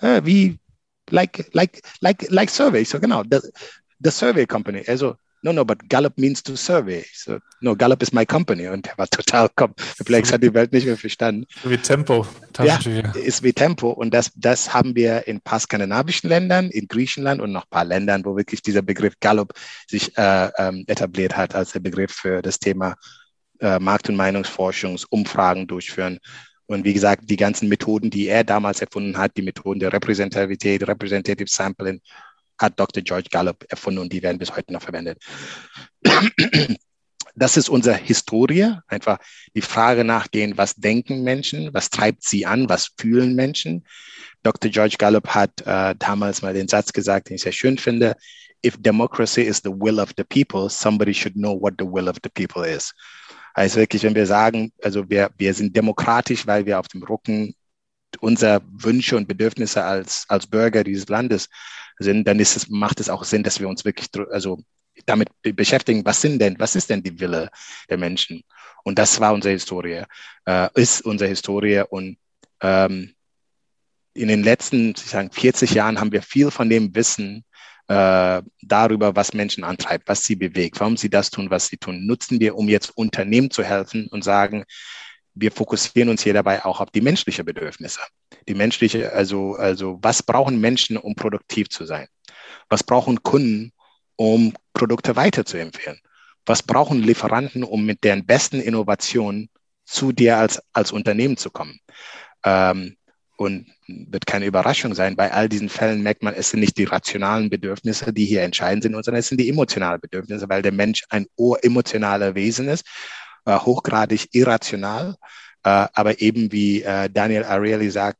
[0.00, 0.58] äh, wie
[1.10, 2.84] like like like like Survey.
[2.84, 3.40] So genau, the,
[3.98, 4.84] the Survey Company.
[4.86, 7.04] Also no, no, but Gallup means to survey.
[7.12, 8.68] So, no, Gallup is my company.
[8.68, 11.46] Und er war total perplex, hat die Welt nicht mehr verstanden.
[11.64, 12.26] Wie Tempo.
[12.62, 12.78] Ja,
[13.14, 13.90] ist wie Tempo.
[13.90, 17.70] Und das, das haben wir in ein paar skandinavischen Ländern, in Griechenland und noch ein
[17.70, 19.52] paar Ländern, wo wirklich dieser Begriff Gallup
[19.88, 22.94] sich äh, ähm, etabliert hat als der Begriff für das Thema
[23.60, 26.18] äh, Markt- und Meinungsforschungsumfragen durchführen.
[26.66, 30.86] Und wie gesagt, die ganzen Methoden, die er damals erfunden hat, die Methoden der Repräsentativität,
[30.86, 32.00] Representative Sampling,
[32.62, 33.02] hat Dr.
[33.02, 35.18] George Gallup erfunden und die werden bis heute noch verwendet.
[37.34, 39.18] Das ist unsere Historie, einfach
[39.54, 43.86] die Frage nachgehen, was denken Menschen, was treibt sie an, was fühlen Menschen.
[44.42, 44.70] Dr.
[44.70, 48.16] George Gallup hat äh, damals mal den Satz gesagt, den ich sehr schön finde,
[48.64, 52.18] if democracy is the will of the people, somebody should know what the will of
[52.22, 52.92] the people is.
[53.56, 57.54] Heißt wirklich, wenn wir sagen, also wir, wir sind demokratisch, weil wir auf dem Rücken
[58.20, 61.48] unserer Wünsche und Bedürfnisse als, als Bürger dieses Landes
[61.98, 64.58] sind, dann ist es, macht es auch Sinn, dass wir uns wirklich, also
[65.06, 67.50] damit beschäftigen, was sind denn, was ist denn die Wille
[67.88, 68.42] der Menschen?
[68.84, 70.02] Und das war unsere Historie,
[70.46, 71.82] äh, ist unsere Historie.
[71.88, 72.18] Und
[72.60, 73.14] ähm,
[74.14, 77.44] in den letzten sagen, 40 Jahren haben wir viel von dem Wissen
[77.88, 82.06] äh, darüber, was Menschen antreibt, was sie bewegt, warum sie das tun, was sie tun,
[82.06, 84.64] nutzen wir, um jetzt Unternehmen zu helfen und sagen,
[85.34, 88.00] wir fokussieren uns hier dabei auch auf die menschlichen Bedürfnisse.
[88.48, 92.06] Die menschliche, also, also was brauchen Menschen, um produktiv zu sein?
[92.68, 93.72] Was brauchen Kunden,
[94.16, 96.00] um Produkte weiterzuempfehlen?
[96.44, 99.48] Was brauchen Lieferanten, um mit deren besten Innovationen
[99.84, 101.80] zu dir als, als Unternehmen zu kommen?
[102.44, 102.96] Ähm,
[103.36, 106.84] und wird keine Überraschung sein, bei all diesen Fällen merkt man, es sind nicht die
[106.84, 111.02] rationalen Bedürfnisse, die hier entscheidend sind, sondern es sind die emotionalen Bedürfnisse, weil der Mensch
[111.08, 111.26] ein
[111.62, 112.84] emotionaler Wesen ist,
[113.44, 115.16] äh, hochgradig irrational,
[115.64, 118.18] äh, aber eben wie äh, Daniel Ariely sagt,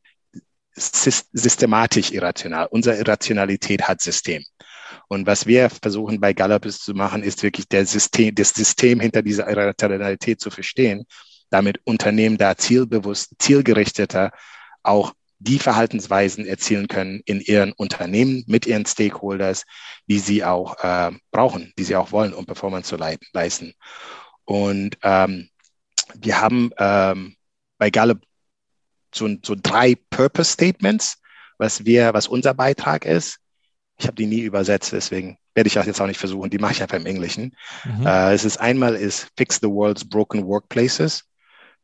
[0.74, 2.66] systematisch irrational.
[2.70, 4.42] Unsere Irrationalität hat System.
[5.08, 9.22] Und was wir versuchen bei Gallup zu machen, ist wirklich der System, das System hinter
[9.22, 11.04] dieser Irrationalität zu verstehen,
[11.50, 14.32] damit Unternehmen da zielbewusst, zielgerichteter
[14.82, 19.64] auch die Verhaltensweisen erzielen können in ihren Unternehmen mit ihren Stakeholders,
[20.08, 22.96] die sie auch äh, brauchen, die sie auch wollen, um Performance zu
[23.32, 23.74] leisten.
[24.44, 25.48] Und ähm,
[26.14, 27.37] wir haben ähm,
[27.78, 28.20] bei Gallup
[29.14, 31.18] so, so drei Purpose Statements,
[31.59, 33.38] was wir, was unser Beitrag ist.
[33.98, 36.50] Ich habe die nie übersetzt, deswegen werde ich das jetzt auch nicht versuchen.
[36.50, 37.55] Die mache ich einfach im Englischen.
[37.85, 38.07] Mhm.
[38.07, 41.24] Äh, es ist einmal ist Fix the World's Broken Workplaces.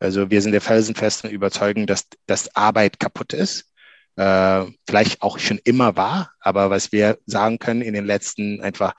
[0.01, 3.73] Also wir sind der felsenfesten Überzeugung, dass, dass Arbeit kaputt ist.
[4.17, 8.95] Äh, vielleicht auch schon immer war, aber was wir sagen können in den letzten einfach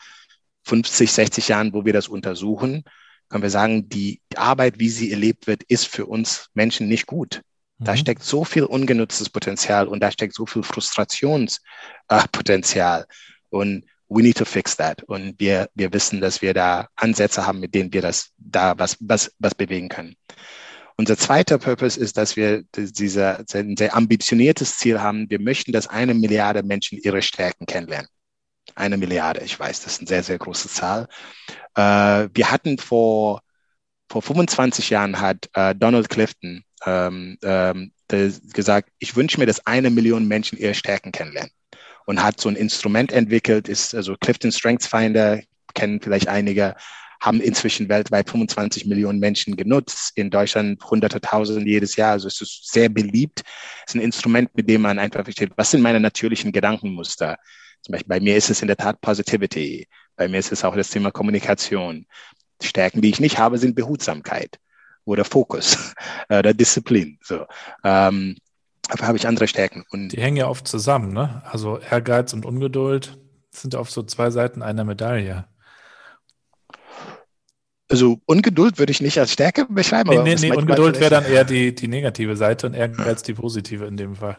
[0.65, 2.83] 50, 60 Jahren, wo wir das untersuchen,
[3.29, 7.41] können wir sagen, die Arbeit, wie sie erlebt wird, ist für uns Menschen nicht gut.
[7.77, 7.97] Da mhm.
[7.97, 13.05] steckt so viel ungenutztes Potenzial und da steckt so viel Frustrationspotenzial.
[13.49, 15.03] Und we need to fix that.
[15.03, 18.97] Und wir, wir wissen, dass wir da Ansätze haben, mit denen wir das da was,
[18.99, 20.15] was, was bewegen können.
[20.97, 25.29] Unser zweiter Purpose ist, dass wir dieser, ein sehr ambitioniertes Ziel haben.
[25.29, 28.09] Wir möchten, dass eine Milliarde Menschen ihre Stärken kennenlernen.
[28.75, 31.07] Eine Milliarde, ich weiß, das ist eine sehr, sehr große Zahl.
[31.75, 33.41] Äh, wir hatten vor,
[34.09, 39.89] vor 25 Jahren hat äh, Donald Clifton ähm, ähm, gesagt, ich wünsche mir, dass eine
[39.89, 41.51] Million Menschen ihre Stärken kennenlernen.
[42.05, 45.41] Und hat so ein Instrument entwickelt, ist also Clifton Strengths Finder,
[45.75, 46.75] kennen vielleicht einige,
[47.21, 52.13] haben inzwischen weltweit 25 Millionen Menschen genutzt, in Deutschland hunderte tausend jedes Jahr.
[52.13, 53.43] Also es ist sehr beliebt.
[53.85, 57.37] Es ist ein Instrument, mit dem man einfach versteht, was sind meine natürlichen Gedankenmuster.
[57.81, 59.87] Zum Beispiel bei mir ist es in der Tat Positivity.
[60.15, 62.05] Bei mir ist es auch das Thema Kommunikation.
[62.61, 64.59] Stärken, die ich nicht habe, sind Behutsamkeit
[65.05, 65.93] oder Fokus
[66.29, 67.17] oder Disziplin.
[67.23, 67.45] So.
[67.83, 68.35] Ähm,
[68.87, 69.85] dafür habe ich andere Stärken.
[69.89, 71.41] Und die hängen ja oft zusammen, ne?
[71.45, 73.17] Also Ehrgeiz und Ungeduld
[73.51, 75.45] sind auf so zwei Seiten einer Medaille.
[77.91, 80.09] Also Ungeduld würde ich nicht als Stärke beschreiben.
[80.09, 83.85] Nee, nee, nee Ungeduld wäre dann eher die, die negative Seite und Ehrgeiz die positive
[83.85, 84.37] in dem Fall.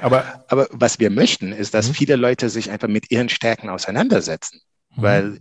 [0.00, 1.94] Aber, aber was wir möchten, ist, dass mhm.
[1.94, 4.60] viele Leute sich einfach mit ihren Stärken auseinandersetzen.
[4.96, 5.02] Mhm.
[5.02, 5.40] Weil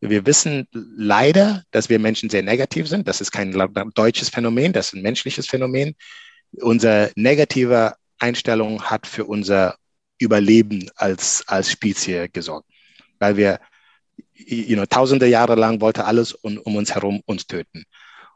[0.00, 3.06] wir wissen leider, dass wir Menschen sehr negativ sind.
[3.06, 3.52] Das ist kein
[3.94, 5.94] deutsches Phänomen, das ist ein menschliches Phänomen.
[6.60, 9.76] Unsere negative Einstellung hat für unser
[10.18, 12.68] Überleben als, als Spezies gesorgt,
[13.18, 13.60] weil wir
[14.34, 17.84] you know, tausende Jahre lang wollte alles um, um uns herum uns töten.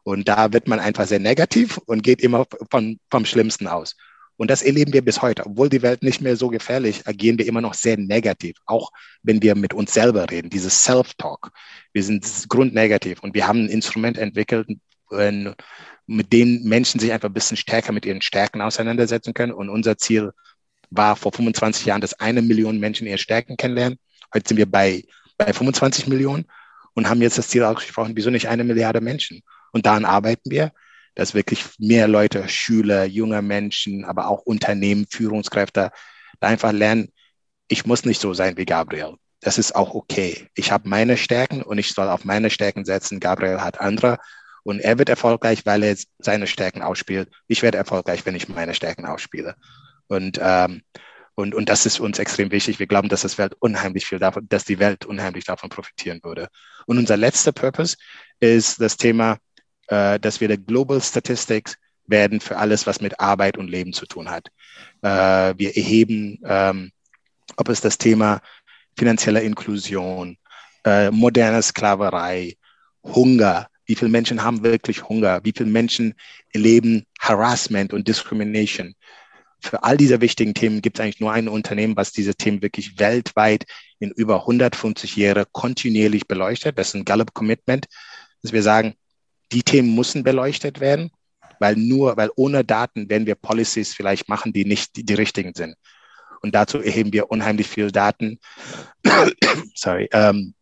[0.03, 3.97] Und da wird man einfach sehr negativ und geht immer von, vom Schlimmsten aus.
[4.37, 5.47] Und das erleben wir bis heute.
[5.47, 8.57] Obwohl die Welt nicht mehr so gefährlich, agieren wir immer noch sehr negativ.
[8.67, 8.91] Auch
[9.23, 11.51] wenn wir mit uns selber reden, dieses Self-Talk.
[11.93, 14.69] Wir sind grundnegativ und wir haben ein Instrument entwickelt,
[16.07, 19.53] mit dem Menschen sich einfach ein bisschen stärker mit ihren Stärken auseinandersetzen können.
[19.53, 20.33] Und unser Ziel
[20.91, 23.99] war vor 25 Jahren, dass eine Million Menschen ihre Stärken kennenlernen.
[24.35, 25.05] Heute sind wir bei
[25.39, 26.47] bei 25 Millionen
[26.95, 29.43] und haben jetzt das Ziel ausgesprochen, wieso nicht eine Milliarde Menschen?
[29.73, 30.73] Und daran arbeiten wir,
[31.17, 35.91] dass wirklich mehr Leute, Schüler, junge Menschen, aber auch Unternehmen, Führungskräfte,
[36.39, 37.09] da einfach lernen,
[37.67, 39.17] ich muss nicht so sein wie Gabriel.
[39.41, 40.49] Das ist auch okay.
[40.55, 43.19] Ich habe meine Stärken und ich soll auf meine Stärken setzen.
[43.19, 44.19] Gabriel hat andere
[44.63, 47.31] und er wird erfolgreich, weil er seine Stärken ausspielt.
[47.49, 49.57] Ich werde erfolgreich, wenn ich meine Stärken ausspiele.
[50.09, 50.83] Und ähm,
[51.39, 52.79] und, und das ist uns extrem wichtig.
[52.79, 56.49] Wir glauben, dass das Welt unheimlich viel davon, dass die Welt unheimlich davon profitieren würde.
[56.87, 57.99] Und unser letzter Purpose
[58.41, 59.37] ist das Thema,
[59.89, 64.07] äh, dass wir der Global Statistics werden für alles, was mit Arbeit und Leben zu
[64.07, 64.49] tun hat.
[65.03, 66.93] Äh, wir erheben, ähm,
[67.57, 68.41] ob es das Thema
[68.97, 70.37] finanzielle Inklusion,
[70.85, 72.57] äh, moderne Sklaverei,
[73.03, 76.15] Hunger, wie viele Menschen haben wirklich Hunger, wie viele Menschen
[76.53, 78.95] erleben Harassment und Discrimination,
[79.61, 82.99] für all diese wichtigen Themen gibt es eigentlich nur ein Unternehmen, was diese Themen wirklich
[82.99, 83.65] weltweit
[83.99, 86.79] in über 150 Jahre kontinuierlich beleuchtet.
[86.79, 87.87] Das ist ein Gallup Commitment,
[88.43, 88.95] dass wir sagen,
[89.53, 91.11] die Themen müssen beleuchtet werden,
[91.61, 95.55] weil nur, weil ohne Daten werden wir Policies vielleicht machen, die nicht die, die richtigen
[95.55, 95.77] sind.
[96.43, 98.39] Und dazu erheben wir unheimlich viel Daten,
[99.75, 100.55] sorry, ähm,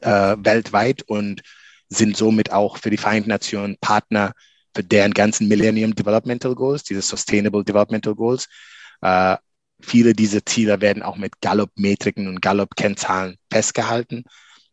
[0.00, 1.42] äh, weltweit und
[1.88, 4.32] sind somit auch für die Vereinten Nationen Partner
[4.74, 8.48] für deren ganzen Millennium Developmental Goals, diese Sustainable Developmental Goals.
[9.00, 9.36] Äh,
[9.80, 14.24] viele dieser Ziele werden auch mit Gallup-Metriken und Gallup-Kennzahlen festgehalten,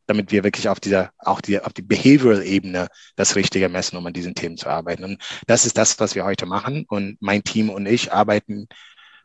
[0.05, 4.13] damit wir wirklich auf dieser, auch die, auf die Behavioral-Ebene das Richtige messen, um an
[4.13, 5.03] diesen Themen zu arbeiten.
[5.03, 6.85] Und das ist das, was wir heute machen.
[6.87, 8.67] Und mein Team und ich arbeiten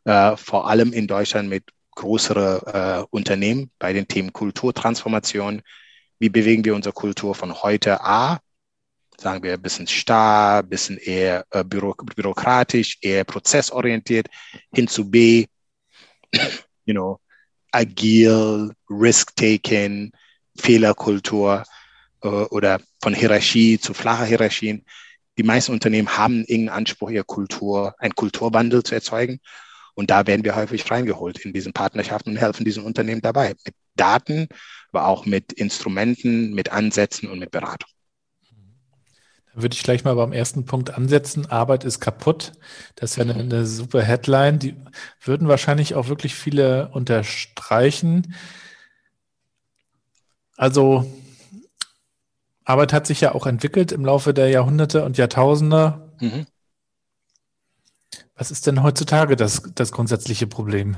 [0.04, 1.64] äh, vor allem in Deutschland mit
[1.96, 5.62] größeren äh, Unternehmen bei den Themen Kulturtransformation.
[6.18, 8.38] Wie bewegen wir unsere Kultur von heute A
[9.20, 14.28] sagen wir, ein bisschen starr, ein bisschen eher äh, büro bürokratisch, eher prozessorientiert,
[14.72, 15.46] hin zu B,
[16.84, 17.20] you know,
[17.72, 20.12] agil, risk-taking,
[20.58, 21.64] Fehlerkultur
[22.22, 24.84] äh, oder von Hierarchie zu flacher Hierarchien.
[25.38, 29.40] Die meisten Unternehmen haben irgendeinen Anspruch, ihre Kultur, einen Kulturwandel zu erzeugen.
[29.94, 33.54] Und da werden wir häufig reingeholt in diesen Partnerschaften und helfen diesen Unternehmen dabei.
[33.64, 34.48] Mit Daten,
[34.92, 37.88] aber auch mit Instrumenten, mit Ansätzen und mit Beratung
[39.62, 41.50] würde ich gleich mal beim ersten Punkt ansetzen.
[41.50, 42.52] Arbeit ist kaputt.
[42.94, 44.58] Das ist ja eine, eine, super Headline.
[44.58, 44.76] Die
[45.22, 48.34] würden wahrscheinlich auch wirklich viele unterstreichen.
[50.58, 51.10] Also
[52.64, 56.12] Arbeit hat sich ja auch entwickelt im Laufe der Jahrhunderte und Jahrtausende.
[56.20, 56.46] Mhm.
[58.34, 60.96] Was ist denn heutzutage das, das grundsätzliche Problem?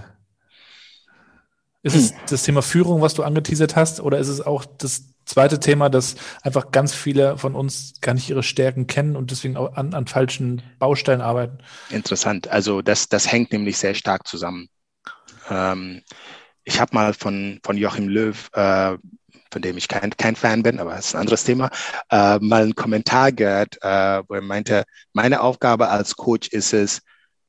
[1.82, 2.18] Ist es hm.
[2.28, 6.16] das Thema Führung, was du angeteasert hast, oder ist es auch das zweite Thema, dass
[6.42, 10.06] einfach ganz viele von uns gar nicht ihre Stärken kennen und deswegen auch an, an
[10.06, 11.58] falschen Baustellen arbeiten?
[11.88, 12.48] Interessant.
[12.48, 14.68] Also das, das hängt nämlich sehr stark zusammen.
[15.48, 16.02] Ähm,
[16.64, 18.98] ich habe mal von, von Joachim Löw, äh,
[19.50, 21.70] von dem ich kein, kein Fan bin, aber das ist ein anderes Thema,
[22.10, 27.02] äh, mal einen Kommentar gehört, äh, wo er meinte, meine Aufgabe als Coach ist es,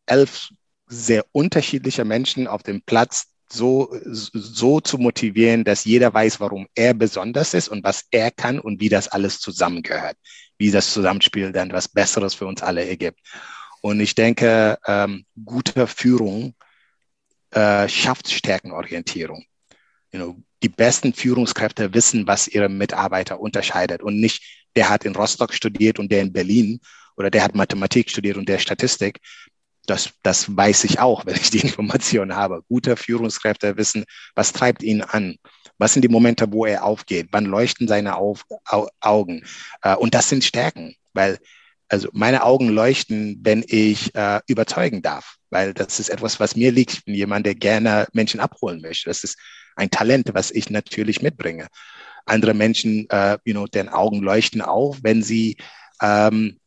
[0.05, 0.49] elf
[0.87, 6.93] sehr unterschiedliche Menschen auf dem Platz so, so zu motivieren, dass jeder weiß, warum er
[6.93, 10.17] besonders ist und was er kann und wie das alles zusammengehört,
[10.57, 13.19] wie das Zusammenspiel dann was Besseres für uns alle ergibt.
[13.81, 16.55] Und ich denke, ähm, gute Führung
[17.51, 19.43] äh, schafft Stärkenorientierung.
[20.13, 25.15] You know, die besten Führungskräfte wissen, was ihre Mitarbeiter unterscheidet und nicht, der hat in
[25.15, 26.79] Rostock studiert und der in Berlin
[27.17, 29.19] oder der hat Mathematik studiert und der Statistik,
[29.87, 32.63] das, das weiß ich auch, wenn ich die Information habe.
[32.67, 35.37] Gute Führungskräfte wissen, was treibt ihn an?
[35.77, 37.29] Was sind die Momente, wo er aufgeht?
[37.31, 39.43] Wann leuchten seine Auf, Au, Augen?
[39.81, 41.39] Äh, und das sind Stärken, weil
[41.89, 46.71] also meine Augen leuchten, wenn ich äh, überzeugen darf, weil das ist etwas, was mir
[46.71, 46.93] liegt.
[46.93, 49.09] Ich bin jemand, der gerne Menschen abholen möchte.
[49.09, 49.37] Das ist
[49.75, 51.67] ein Talent, was ich natürlich mitbringe.
[52.25, 55.57] Andere Menschen, äh, you know, deren Augen leuchten auf, wenn sie,
[56.01, 56.57] ähm,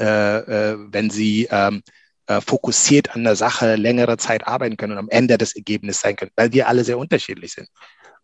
[0.00, 1.82] äh, äh, wenn sie ähm,
[2.26, 6.16] äh, fokussiert an der Sache längere Zeit arbeiten können und am Ende das Ergebnis sein
[6.16, 7.68] können, weil wir alle sehr unterschiedlich sind.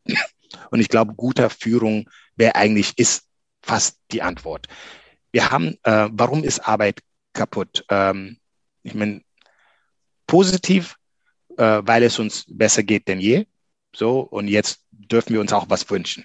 [0.70, 3.24] Und ich glaube, guter Führung wäre eigentlich, ist
[3.62, 4.68] fast die Antwort.
[5.32, 7.00] Wir haben, äh, warum ist Arbeit
[7.32, 7.84] kaputt?
[7.88, 8.38] Ähm,
[8.84, 9.22] ich meine,
[10.26, 10.96] positiv,
[11.56, 13.46] äh, weil es uns besser geht denn je.
[13.94, 16.24] So, und jetzt dürfen wir uns auch was wünschen.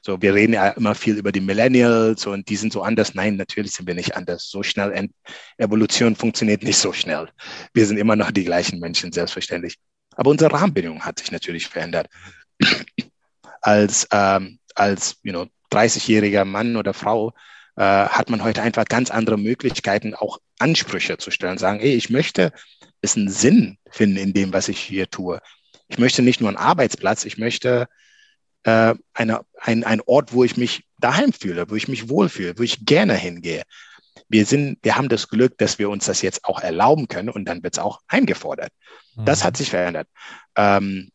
[0.00, 3.14] So, wir reden ja immer viel über die Millennials und die sind so anders.
[3.14, 4.48] Nein, natürlich sind wir nicht anders.
[4.50, 5.08] So schnell,
[5.56, 7.28] Evolution funktioniert nicht so schnell.
[7.72, 9.76] Wir sind immer noch die gleichen Menschen, selbstverständlich.
[10.16, 12.08] Aber unsere Rahmenbedingung hat sich natürlich verändert.
[13.62, 17.32] Als, ähm, als you know, 30-jähriger Mann oder Frau
[17.76, 21.56] äh, hat man heute einfach ganz andere Möglichkeiten, auch Ansprüche zu stellen.
[21.56, 22.52] Sagen, ey, ich möchte
[23.16, 25.40] einen Sinn finden in dem, was ich hier tue.
[25.88, 27.86] Ich möchte nicht nur einen Arbeitsplatz, ich möchte
[28.64, 32.62] äh, eine, ein, ein Ort, wo ich mich daheim fühle, wo ich mich wohlfühle, wo
[32.62, 33.62] ich gerne hingehe.
[34.28, 37.44] Wir sind, wir haben das Glück, dass wir uns das jetzt auch erlauben können und
[37.44, 38.72] dann wird es auch eingefordert.
[39.16, 39.26] Mhm.
[39.26, 40.08] Das hat sich verändert.
[40.56, 41.10] Ähm,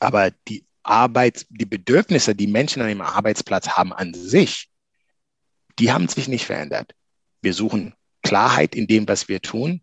[0.00, 4.70] aber die Arbeit, die Bedürfnisse, die Menschen an dem Arbeitsplatz haben an sich,
[5.78, 6.94] die haben sich nicht verändert.
[7.42, 9.82] Wir suchen Klarheit in dem, was wir tun.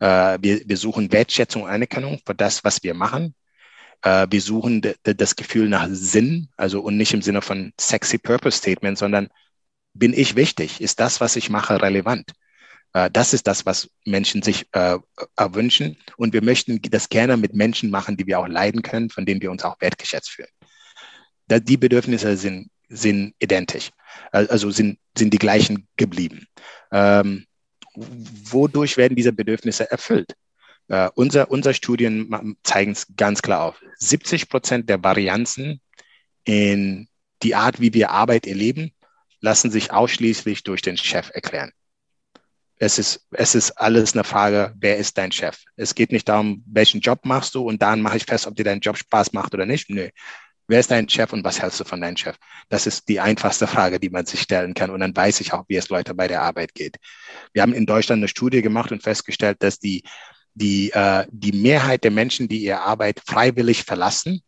[0.00, 3.34] Äh, wir, wir suchen Wertschätzung und Anerkennung für das, was wir machen.
[4.02, 8.58] Äh, wir suchen das Gefühl nach Sinn, also und nicht im Sinne von sexy Purpose
[8.58, 9.28] Statement, sondern
[9.94, 10.80] bin ich wichtig?
[10.80, 12.32] Ist das, was ich mache, relevant?
[12.92, 14.98] Äh, das ist das, was Menschen sich äh,
[15.36, 15.96] erwünschen.
[16.16, 19.42] Und wir möchten das gerne mit Menschen machen, die wir auch leiden können, von denen
[19.42, 20.48] wir uns auch wertgeschätzt fühlen.
[21.48, 23.90] Da, die Bedürfnisse sind, sind identisch,
[24.32, 26.46] also sind, sind die gleichen geblieben.
[26.92, 27.46] Ähm,
[27.96, 30.34] wodurch werden diese Bedürfnisse erfüllt?
[30.88, 33.82] Äh, unser, unser Studien zeigen es ganz klar auf.
[33.98, 35.80] 70 Prozent der Varianzen
[36.44, 37.08] in
[37.42, 38.92] die Art, wie wir Arbeit erleben,
[39.40, 41.72] lassen sich ausschließlich durch den Chef erklären.
[42.78, 45.64] Es ist, es ist alles eine Frage, wer ist dein Chef?
[45.76, 48.64] Es geht nicht darum, welchen Job machst du und dann mache ich fest, ob dir
[48.64, 49.88] dein Job Spaß macht oder nicht.
[49.88, 50.08] Nö.
[50.68, 52.36] Wer ist dein Chef und was hältst du von deinem Chef?
[52.68, 54.90] Das ist die einfachste Frage, die man sich stellen kann.
[54.90, 56.96] Und dann weiß ich auch, wie es Leute bei der Arbeit geht.
[57.52, 60.02] Wir haben in Deutschland eine Studie gemacht und festgestellt, dass die,
[60.54, 64.42] die, äh, die Mehrheit der Menschen, die ihre Arbeit freiwillig verlassen,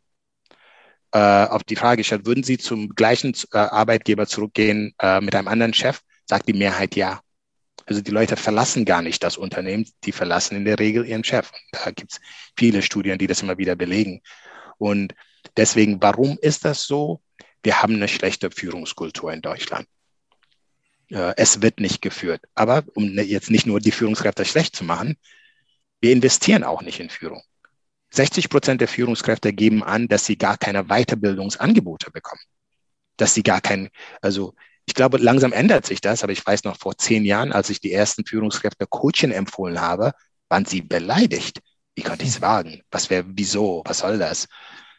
[1.12, 5.48] äh, auf die Frage gestellt, würden sie zum gleichen äh, Arbeitgeber zurückgehen äh, mit einem
[5.48, 7.20] anderen Chef, sagt die Mehrheit ja.
[7.86, 11.50] Also die Leute verlassen gar nicht das Unternehmen, die verlassen in der Regel ihren Chef.
[11.72, 12.20] Da gibt es
[12.56, 14.20] viele Studien, die das immer wieder belegen.
[14.76, 15.14] Und
[15.59, 17.20] deswegen, warum ist das so?
[17.62, 19.86] Wir haben eine schlechte Führungskultur in Deutschland.
[21.11, 22.42] Es wird nicht geführt.
[22.54, 25.16] Aber um ne, jetzt nicht nur die Führungskräfte schlecht zu machen,
[26.00, 27.42] wir investieren auch nicht in Führung.
[28.11, 32.40] 60 Prozent der Führungskräfte geben an, dass sie gar keine Weiterbildungsangebote bekommen.
[33.16, 33.90] Dass sie gar kein,
[34.22, 34.54] also
[34.86, 37.80] ich glaube, langsam ändert sich das, aber ich weiß noch vor zehn Jahren, als ich
[37.80, 40.12] die ersten Führungskräfte Coaching empfohlen habe,
[40.48, 41.61] waren sie beleidigt.
[41.94, 42.82] Wie konnte ich es wagen?
[42.90, 43.82] Was wäre, wieso?
[43.84, 44.46] Was soll das?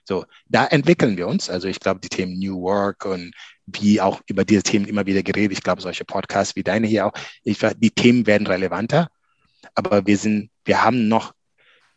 [0.09, 1.51] So, da entwickeln wir uns.
[1.51, 3.31] Also ich glaube, die Themen New Work und
[3.67, 5.55] wie auch über diese Themen immer wieder geredet.
[5.55, 7.13] Ich glaube, solche Podcasts wie deine hier auch.
[7.43, 9.11] Ich, die Themen werden relevanter,
[9.75, 11.35] aber wir sind, wir haben noch,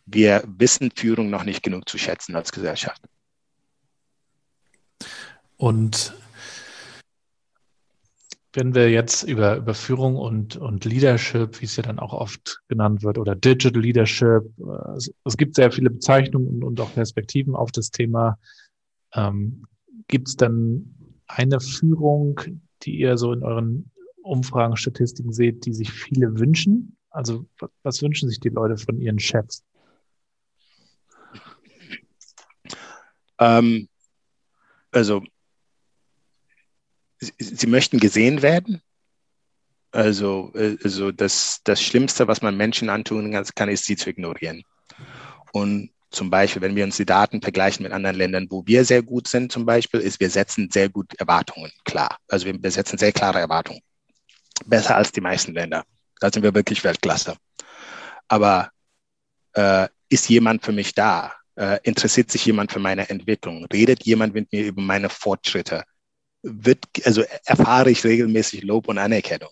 [0.04, 3.00] wir wissen Führung noch nicht genug zu schätzen als Gesellschaft.
[5.56, 6.12] Und
[8.55, 12.61] wenn wir jetzt über, über Führung und, und Leadership, wie es ja dann auch oft
[12.68, 16.92] genannt wird, oder Digital Leadership, äh, es, es gibt sehr viele Bezeichnungen und, und auch
[16.92, 18.38] Perspektiven auf das Thema.
[19.14, 19.64] Ähm,
[20.09, 20.94] gibt es dann
[21.26, 22.40] eine Führung,
[22.82, 23.90] die ihr so in euren
[24.22, 26.96] Umfragen, Statistiken seht, die sich viele wünschen?
[27.11, 27.46] Also
[27.82, 29.64] was wünschen sich die Leute von ihren Chefs?
[33.38, 33.88] Ähm,
[34.90, 35.22] also
[37.38, 38.80] sie, möchten gesehen werden.
[39.92, 44.62] Also, äh, also das, das Schlimmste, was man Menschen antun kann, ist, sie zu ignorieren.
[45.52, 49.02] Und zum Beispiel, wenn wir uns die Daten vergleichen mit anderen Ländern, wo wir sehr
[49.02, 52.18] gut sind, zum Beispiel, ist, wir setzen sehr gut Erwartungen klar.
[52.28, 53.80] Also wir, setzen sehr klare Erwartungen.
[54.66, 55.84] Besser als die meisten Länder.
[56.20, 57.36] Da sind wir wirklich Weltklasse.
[58.28, 58.70] Aber
[59.54, 61.32] äh, ist jemand für mich da?
[61.56, 63.64] Äh, interessiert sich jemand für meine Entwicklung?
[63.66, 65.84] Redet jemand mit mir über meine Fortschritte?
[66.43, 69.51] Wird, also erfahre ich regelmäßig Lob und Anerkennung.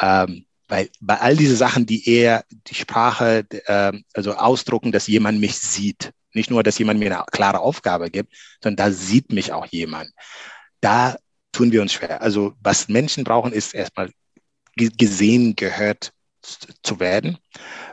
[0.00, 5.40] Ähm, weil bei all diese Sachen, die eher die Sprache, äh, also ausdrucken, dass jemand
[5.40, 6.12] mich sieht.
[6.32, 10.10] Nicht nur, dass jemand mir eine klare Aufgabe gibt, sondern da sieht mich auch jemand.
[10.80, 11.16] Da
[11.52, 12.20] tun wir uns schwer.
[12.20, 14.10] Also was Menschen brauchen, ist erstmal
[14.76, 16.12] gesehen, gehört
[16.82, 17.38] zu werden.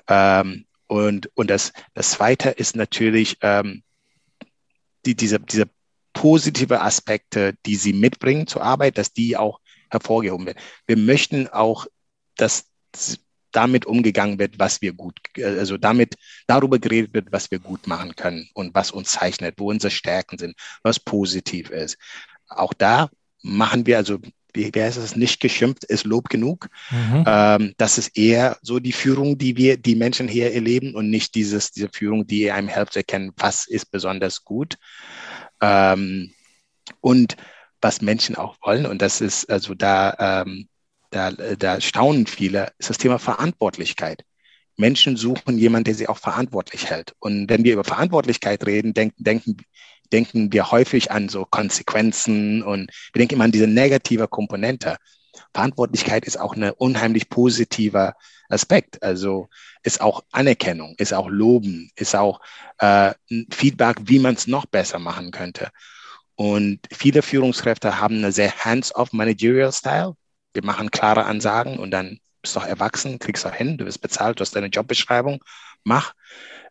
[0.07, 3.83] Ähm, und, und das, das Zweite ist natürlich ähm,
[5.05, 5.69] die, diese, diese
[6.23, 9.59] positive Aspekte, die sie mitbringen zur Arbeit, dass die auch
[9.89, 10.59] hervorgehoben werden.
[10.87, 11.85] Wir möchten auch,
[12.37, 12.67] dass
[13.51, 16.15] damit umgegangen wird, was wir gut, also damit
[16.47, 20.37] darüber geredet wird, was wir gut machen können und was uns zeichnet, wo unsere Stärken
[20.37, 21.97] sind, was positiv ist.
[22.47, 23.09] Auch da
[23.41, 24.19] machen wir, also
[24.53, 26.69] wie, wie heißt es, nicht geschimpft, ist Lob genug.
[26.89, 27.23] Mhm.
[27.27, 31.35] Ähm, das ist eher so die Führung, die wir, die Menschen hier erleben und nicht
[31.35, 34.77] dieses, diese Führung, die einem hilft zu erkennen, was ist besonders gut.
[35.63, 36.33] Ähm,
[36.99, 37.37] und
[37.81, 40.67] was Menschen auch wollen, und das ist also da, ähm,
[41.09, 44.23] da, da staunen viele, ist das Thema Verantwortlichkeit.
[44.75, 47.13] Menschen suchen jemanden, der sie auch verantwortlich hält.
[47.19, 49.57] Und wenn wir über Verantwortlichkeit reden, denken, denken,
[50.11, 54.97] denken wir häufig an so Konsequenzen und wir denken immer an diese negative Komponente.
[55.53, 58.15] Verantwortlichkeit ist auch eine unheimlich positiver
[58.49, 59.01] Aspekt.
[59.03, 59.49] Also
[59.83, 62.39] ist auch Anerkennung, ist auch Loben, ist auch
[62.79, 63.13] äh,
[63.51, 65.69] Feedback, wie man es noch besser machen könnte.
[66.35, 70.15] Und viele Führungskräfte haben eine sehr hands-off Managerial Style.
[70.53, 74.01] Wir machen klare Ansagen und dann bist du auch erwachsen, kriegst auch hin, du wirst
[74.01, 75.43] bezahlt, du hast deine Jobbeschreibung,
[75.83, 76.13] mach.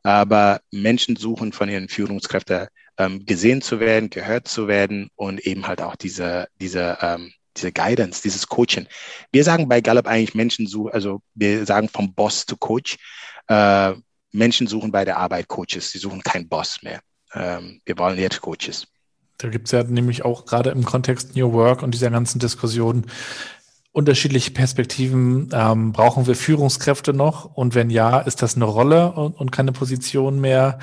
[0.02, 2.66] Aber Menschen suchen von ihren Führungskräften
[2.98, 7.72] ähm, gesehen zu werden, gehört zu werden und eben halt auch diese, diese ähm, diese
[7.72, 8.86] Guidance, dieses Coaching.
[9.30, 12.96] Wir sagen bei Gallup eigentlich Menschen suchen, also wir sagen vom Boss zu Coach.
[13.48, 13.92] Äh,
[14.32, 17.00] Menschen suchen bei der Arbeit Coaches, sie suchen keinen Boss mehr.
[17.34, 18.86] Ähm, wir wollen jetzt Coaches.
[19.38, 23.06] Da gibt es ja nämlich auch gerade im Kontext New Work und dieser ganzen Diskussion
[23.92, 25.50] unterschiedliche Perspektiven.
[25.52, 27.44] Ähm, brauchen wir Führungskräfte noch?
[27.56, 30.78] Und wenn ja, ist das eine Rolle und, und keine Position mehr?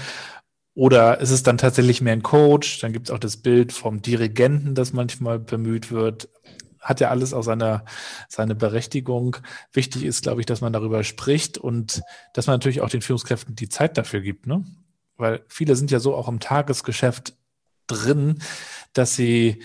[0.76, 2.80] Oder ist es dann tatsächlich mehr ein Coach?
[2.80, 6.30] Dann gibt es auch das Bild vom Dirigenten, das manchmal bemüht wird.
[6.82, 7.84] Hat ja alles auch seine,
[8.28, 9.38] seine Berechtigung.
[9.74, 12.02] Wichtig ist, glaube ich, dass man darüber spricht und
[12.34, 14.64] dass man natürlich auch den Führungskräften die Zeit dafür gibt, ne?
[15.18, 17.34] Weil viele sind ja so auch im Tagesgeschäft
[17.88, 18.40] drin,
[18.94, 19.62] dass sie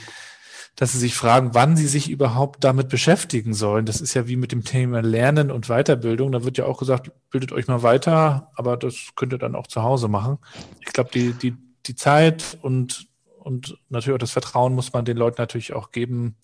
[0.76, 3.86] dass sie sich fragen, wann sie sich überhaupt damit beschäftigen sollen.
[3.86, 6.32] Das ist ja wie mit dem Thema Lernen und Weiterbildung.
[6.32, 9.68] Da wird ja auch gesagt, bildet euch mal weiter, aber das könnt ihr dann auch
[9.68, 10.38] zu Hause machen.
[10.80, 11.54] Ich glaube, die, die,
[11.86, 13.06] die Zeit und,
[13.38, 16.36] und natürlich auch das Vertrauen muss man den Leuten natürlich auch geben,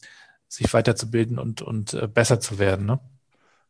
[0.50, 2.84] sich weiterzubilden und, und äh, besser zu werden.
[2.84, 3.00] Ne?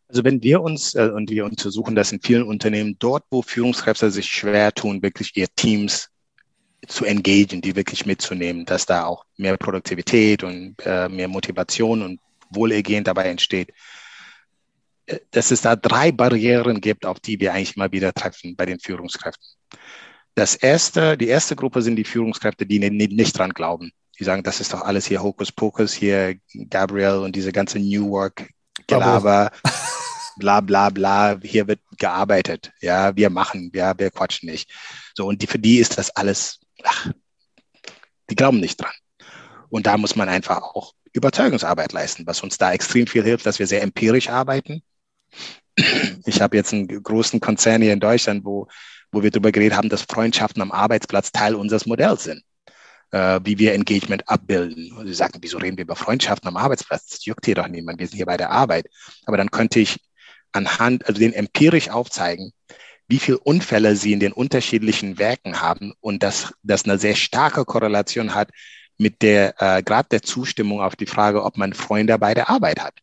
[0.09, 4.11] Also wenn wir uns, äh, und wir untersuchen das in vielen Unternehmen, dort, wo Führungskräfte
[4.11, 6.09] sich schwer tun, wirklich ihr Teams
[6.89, 12.19] zu engagieren, die wirklich mitzunehmen, dass da auch mehr Produktivität und äh, mehr Motivation und
[12.49, 13.73] Wohlergehen dabei entsteht.
[15.05, 18.65] Äh, dass es da drei Barrieren gibt, auf die wir eigentlich immer wieder treffen bei
[18.65, 19.47] den Führungskräften.
[20.35, 23.93] Das erste, die erste Gruppe sind die Führungskräfte, die nicht dran glauben.
[24.21, 26.37] Die sagen, das ist doch alles hier Hokuspokus, hier
[26.69, 28.49] Gabriel und diese ganze New Work
[28.87, 29.51] Gelaber,
[30.37, 32.71] bla bla bla, hier wird gearbeitet.
[32.81, 34.71] Ja, wir machen, ja, wir quatschen nicht.
[35.15, 37.11] So, und die, für die ist das alles ach,
[38.29, 38.93] die glauben nicht dran.
[39.69, 43.59] Und da muss man einfach auch Überzeugungsarbeit leisten, was uns da extrem viel hilft, dass
[43.59, 44.83] wir sehr empirisch arbeiten.
[46.27, 48.69] Ich habe jetzt einen großen Konzern hier in Deutschland, wo,
[49.13, 52.43] wo wir darüber geredet haben, dass Freundschaften am Arbeitsplatz Teil unseres Modells sind,
[53.13, 54.93] äh, wie wir Engagement abbilden.
[54.93, 57.07] Und sie sagen, wieso reden wir über Freundschaften am Arbeitsplatz?
[57.09, 58.87] Das juckt hier doch niemand, wir sind hier bei der Arbeit.
[59.27, 59.99] Aber dann könnte ich
[60.53, 62.53] anhand, also den empirisch aufzeigen,
[63.09, 67.65] wie viele Unfälle sie in den unterschiedlichen Werken haben und dass das eine sehr starke
[67.65, 68.51] Korrelation hat
[68.99, 72.81] mit der äh, Grad der Zustimmung auf die Frage, ob man Freunde bei der Arbeit
[72.81, 72.95] hat.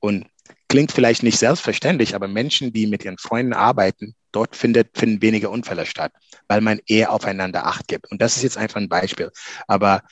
[0.00, 0.26] Und
[0.68, 5.50] klingt vielleicht nicht selbstverständlich, aber Menschen, die mit ihren Freunden arbeiten, dort findet, finden weniger
[5.50, 6.12] Unfälle statt,
[6.48, 8.10] weil man eher aufeinander Acht gibt.
[8.10, 9.30] Und das ist jetzt einfach ein Beispiel.
[9.66, 10.02] Aber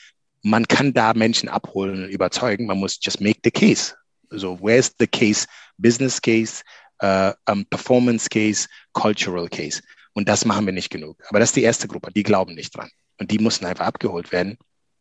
[0.42, 2.66] man kann da Menschen abholen und überzeugen.
[2.66, 3.94] Man muss just make the case.
[4.30, 5.46] So, where's the case?
[5.78, 6.62] Business case,
[6.98, 9.82] äh, um, Performance Case, Cultural Case.
[10.14, 11.22] Und das machen wir nicht genug.
[11.28, 12.90] Aber das ist die erste Gruppe, die glauben nicht dran.
[13.18, 14.58] Und die müssen einfach abgeholt werden.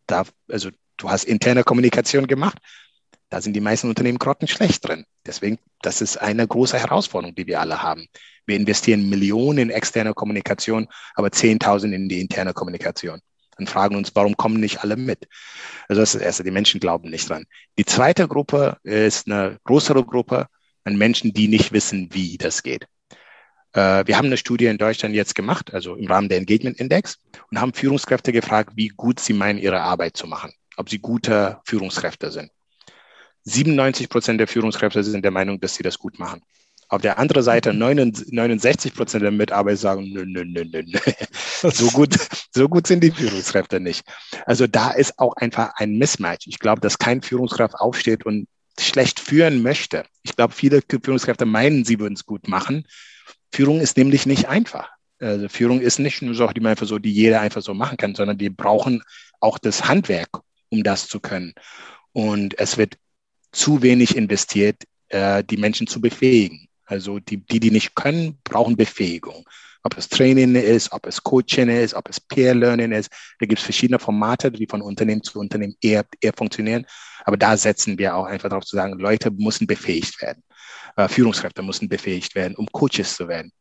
[0.07, 2.57] Da, also du hast interne Kommunikation gemacht.
[3.32, 5.05] Da sind die meisten Unternehmen grottenschlecht drin.
[5.25, 8.07] Deswegen, das ist eine große Herausforderung, die wir alle haben.
[8.45, 13.21] Wir investieren Millionen in externe Kommunikation, aber Zehntausend in die interne Kommunikation.
[13.57, 15.29] Und fragen uns, warum kommen nicht alle mit?
[15.88, 17.45] Also das ist das Erste, die Menschen glauben nicht dran.
[17.77, 20.47] Die zweite Gruppe ist eine größere Gruppe,
[20.84, 22.86] an Menschen, die nicht wissen, wie das geht.
[23.73, 27.19] Äh, wir haben eine Studie in Deutschland jetzt gemacht, also im Rahmen der Engagement Index,
[27.49, 31.61] und haben Führungskräfte gefragt, wie gut sie meinen, ihre Arbeit zu machen, ob sie gute
[31.65, 32.51] Führungskräfte sind.
[33.44, 36.42] 97 Prozent der Führungskräfte sind der Meinung, dass sie das gut machen.
[36.89, 41.00] Auf der anderen Seite 69 Prozent der Mitarbeiter sagen, nö, nö, nö, nö, nö.
[41.72, 42.16] So gut,
[42.54, 44.04] so gut sind die Führungskräfte nicht.
[44.46, 46.48] Also da ist auch einfach ein Mismatch.
[46.48, 48.48] Ich glaube, dass kein Führungskraft aufsteht und
[48.80, 50.06] schlecht führen möchte.
[50.24, 52.86] Ich glaube, viele Führungskräfte meinen, sie würden es gut machen.
[53.54, 54.89] Führung ist nämlich nicht einfach.
[55.20, 57.98] Also Führung ist nicht nur so, die man einfach so, die jeder einfach so machen
[57.98, 59.04] kann, sondern wir brauchen
[59.39, 60.30] auch das Handwerk,
[60.70, 61.54] um das zu können.
[62.12, 62.98] Und es wird
[63.52, 66.68] zu wenig investiert, äh, die Menschen zu befähigen.
[66.86, 69.45] Also die, die, die nicht können, brauchen Befähigung.
[69.84, 73.12] Ob es Training ist, ob es Coaching ist, ob es Peer Learning ist.
[73.39, 76.86] Da gibt es verschiedene Formate, die von Unternehmen zu Unternehmen eher, eher funktionieren.
[77.24, 80.43] Aber da setzen wir auch einfach darauf zu sagen, Leute müssen befähigt werden.
[80.97, 83.52] Äh, Führungskräfte müssen befähigt werden, um Coaches zu werden.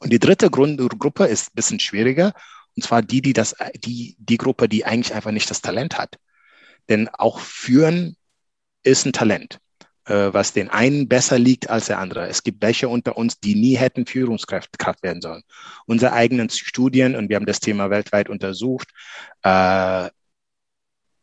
[0.00, 2.32] Und die dritte Grund Gruppe ist ein bisschen schwieriger.
[2.76, 6.16] Und zwar die, die das, die, die Gruppe, die eigentlich einfach nicht das Talent hat.
[6.88, 8.16] Denn auch führen
[8.82, 9.58] ist ein Talent,
[10.06, 12.28] äh, was den einen besser liegt als der andere.
[12.28, 15.42] Es gibt welche unter uns, die nie hätten Führungskraft werden sollen.
[15.86, 18.88] Unsere eigenen Studien, und wir haben das Thema weltweit untersucht,
[19.42, 20.08] äh,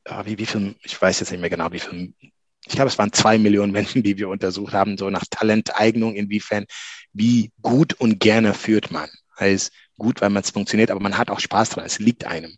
[0.08, 2.97] Ah, wie, wie viel, ich weiß jetzt nicht mehr genau, wie viel, ich glaube, es
[2.99, 6.66] waren zwei Millionen Menschen, die wir untersucht haben, so nach Talenteignung, inwiefern,
[7.14, 9.10] wie gut und gerne führt man.
[9.39, 12.56] Heißt gut, weil man es funktioniert, aber man hat auch Spaß dran, es liegt einem.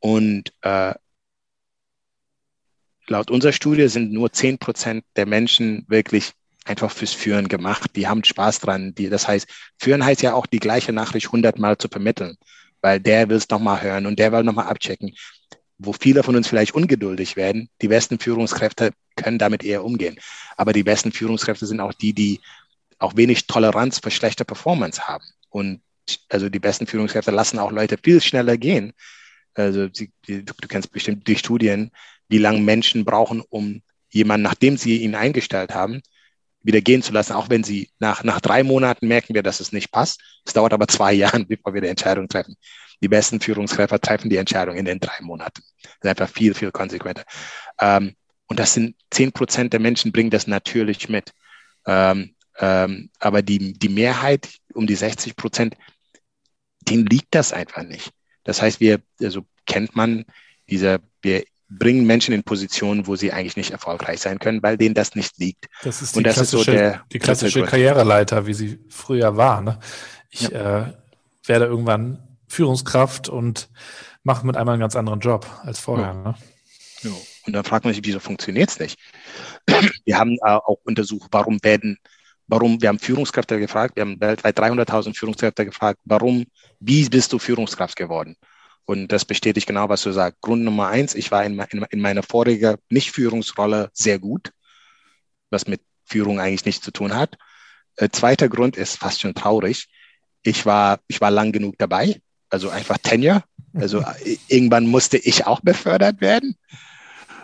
[0.00, 0.94] Und äh,
[3.08, 6.32] laut unserer Studie sind nur zehn Prozent der Menschen wirklich
[6.64, 7.92] einfach fürs Führen gemacht.
[7.94, 8.94] Die haben Spaß dran.
[8.94, 9.46] Die, das heißt,
[9.78, 12.36] Führen heißt ja auch, die gleiche Nachricht hundertmal zu vermitteln,
[12.80, 15.14] weil der will es nochmal hören und der will nochmal abchecken
[15.78, 20.18] wo viele von uns vielleicht ungeduldig werden, die besten Führungskräfte können damit eher umgehen.
[20.56, 22.40] Aber die besten Führungskräfte sind auch die, die
[22.98, 25.24] auch wenig Toleranz für schlechte Performance haben.
[25.50, 25.82] Und
[26.28, 28.92] also die besten Führungskräfte lassen auch Leute viel schneller gehen.
[29.54, 31.90] Also sie, du, du kennst bestimmt die Studien,
[32.28, 36.00] wie lange Menschen brauchen, um jemanden, nachdem sie ihn eingestellt haben,
[36.62, 39.72] wieder gehen zu lassen, auch wenn sie nach, nach drei Monaten merken wir, dass es
[39.72, 40.20] nicht passt.
[40.44, 42.56] Es dauert aber zwei Jahre, bevor wir die Entscheidung treffen.
[43.02, 45.62] Die besten Führungskräfte treffen die Entscheidung in den drei Monaten.
[45.82, 47.24] Das ist einfach viel, viel konsequenter.
[47.80, 48.16] Ähm,
[48.48, 51.32] Und das sind 10 Prozent der Menschen bringen das natürlich mit.
[51.86, 55.76] Ähm, ähm, aber die, die Mehrheit, um die 60 Prozent,
[56.88, 58.12] denen liegt das einfach nicht.
[58.44, 60.24] Das heißt, wir, also kennt man
[60.68, 64.94] diese, wir bringen Menschen in Positionen, wo sie eigentlich nicht erfolgreich sein können, weil denen
[64.94, 65.66] das nicht liegt.
[65.82, 69.60] Das ist die, das klassische, ist so der, die klassische Karriereleiter, wie sie früher war.
[69.62, 69.78] Ne?
[70.30, 70.86] Ich ja.
[70.88, 70.92] äh,
[71.44, 73.68] werde irgendwann Führungskraft und
[74.22, 76.06] mache mit einmal einen ganz anderen Job als vorher.
[76.06, 76.14] Ja.
[76.14, 76.34] Ne?
[77.02, 77.10] Ja.
[77.46, 78.98] Und dann fragt man sich, wieso funktioniert es nicht?
[80.04, 81.98] Wir haben äh, auch untersucht, warum werden,
[82.46, 86.44] warum, wir haben Führungskräfte gefragt, wir haben weltweit 300.000 Führungskräfte gefragt, warum,
[86.78, 88.36] wie bist du Führungskraft geworden?
[88.86, 90.40] Und das bestätigt genau, was du sagst.
[90.40, 94.52] Grund Nummer eins, ich war in, in, in meiner vorigen Nicht-Führungsrolle sehr gut,
[95.50, 97.36] was mit Führung eigentlich nichts zu tun hat.
[97.96, 99.88] Äh, zweiter Grund ist fast schon traurig.
[100.42, 103.42] Ich war, ich war lang genug dabei, also einfach Tenure.
[103.74, 106.56] Also äh, irgendwann musste ich auch befördert werden.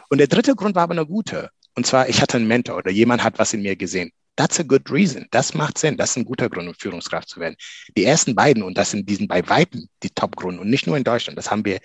[0.09, 1.51] Und der dritte Grund war aber eine gute.
[1.75, 4.13] Und zwar, ich hatte einen Mentor oder jemand hat was in mir gesehen.
[4.37, 5.27] That's a good reason.
[5.31, 5.97] Das macht Sinn.
[5.97, 7.57] Das ist ein guter Grund, um Führungskraft zu werden.
[7.97, 11.05] Die ersten beiden, und das sind diesen bei Weitem die Top-Gründe, und nicht nur in
[11.05, 11.81] Deutschland, das haben wir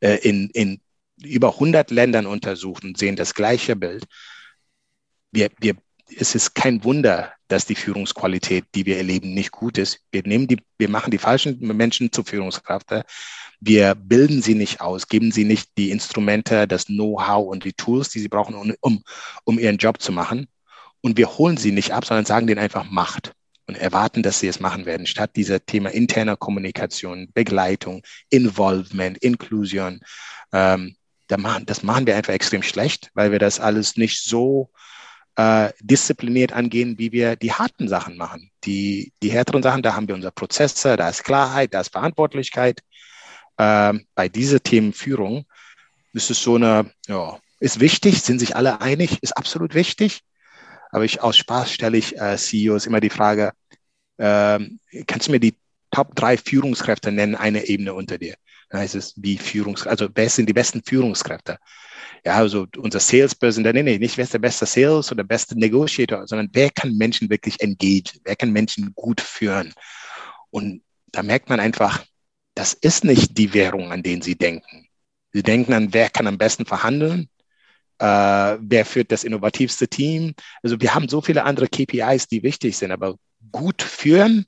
[0.00, 0.80] äh, in, in
[1.22, 4.04] über 100 Ländern untersucht und sehen das gleiche Bild.
[5.30, 5.76] Wir, wir,
[6.18, 10.00] es ist kein Wunder, dass die Führungsqualität, die wir erleben, nicht gut ist.
[10.10, 12.88] Wir nehmen die, wir machen die falschen Menschen zur Führungskraft.
[13.60, 18.10] Wir bilden sie nicht aus, geben sie nicht die Instrumente, das Know-how und die Tools,
[18.10, 19.02] die sie brauchen, um,
[19.44, 20.48] um ihren Job zu machen.
[21.02, 23.32] Und wir holen sie nicht ab, sondern sagen denen einfach Macht
[23.66, 30.00] und erwarten, dass sie es machen werden, statt dieser Thema interner Kommunikation, Begleitung, Involvement, Inklusion.
[30.52, 30.96] Ähm,
[31.28, 34.70] das machen wir einfach extrem schlecht, weil wir das alles nicht so
[35.36, 38.50] äh, diszipliniert angehen, wie wir die harten Sachen machen.
[38.64, 42.80] Die, die härteren Sachen, da haben wir unsere Prozesse, da ist Klarheit, da ist Verantwortlichkeit.
[43.58, 45.46] Ähm, bei dieser Themenführung
[46.12, 50.20] ist es so eine, ja, ist wichtig, sind sich alle einig, ist absolut wichtig.
[50.92, 53.52] Aber ich aus Spaß stelle ich äh, CEOs immer die Frage,
[54.18, 54.60] äh,
[55.06, 55.56] kannst du mir die
[55.90, 58.36] Top drei Führungskräfte nennen, eine Ebene unter dir?
[58.68, 61.58] Dann heißt es, wie Führungskräfte, also wer sind die besten Führungskräfte?
[62.24, 66.26] Ja, also unser Salesperson, nee, nee, nicht wer ist der beste Sales oder beste Negotiator,
[66.26, 69.74] sondern wer kann Menschen wirklich engage, wer kann Menschen gut führen?
[70.50, 72.04] Und da merkt man einfach,
[72.54, 74.86] das ist nicht die Währung, an denen sie denken.
[75.32, 77.28] Sie denken an, wer kann am besten verhandeln,
[78.02, 80.34] wer führt das innovativste Team.
[80.62, 83.14] Also wir haben so viele andere KPIs, die wichtig sind, aber
[83.52, 84.46] gut führen,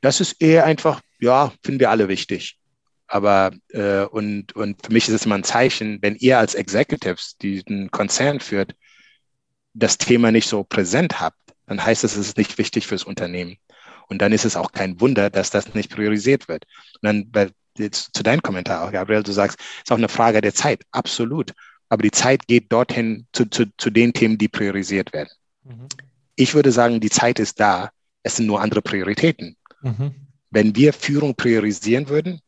[0.00, 2.58] das ist eher einfach, ja, finden wir alle wichtig.
[3.06, 7.36] Aber äh, und, und für mich ist es immer ein Zeichen, wenn ihr als Executives
[7.38, 8.74] diesen Konzern führt,
[9.74, 13.56] das Thema nicht so präsent habt, dann heißt es, es ist nicht wichtig fürs Unternehmen.
[14.08, 16.64] Und dann ist es auch kein Wunder, dass das nicht priorisiert wird.
[17.00, 20.08] Und dann, weil, jetzt zu deinem Kommentar auch, Gabriel, du sagst, es ist auch eine
[20.08, 20.82] Frage der Zeit.
[20.92, 21.52] Absolut
[21.90, 25.28] aber die Zeit geht dorthin zu, zu, zu den Themen, die priorisiert werden.
[25.64, 25.88] Mhm.
[26.36, 27.90] Ich würde sagen, die Zeit ist da.
[28.22, 29.56] Es sind nur andere Prioritäten.
[29.82, 30.14] Mhm.
[30.50, 32.40] Wenn wir Führung priorisieren würden,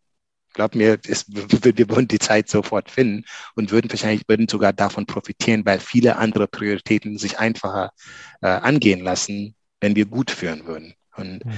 [0.54, 3.24] glaub mir, es, wir, würden die Zeit sofort finden
[3.54, 7.92] und würden wahrscheinlich würden sogar davon profitieren, weil viele andere Prioritäten sich einfacher
[8.42, 10.94] äh, angehen lassen, wenn wir gut führen würden.
[11.16, 11.52] Und mhm.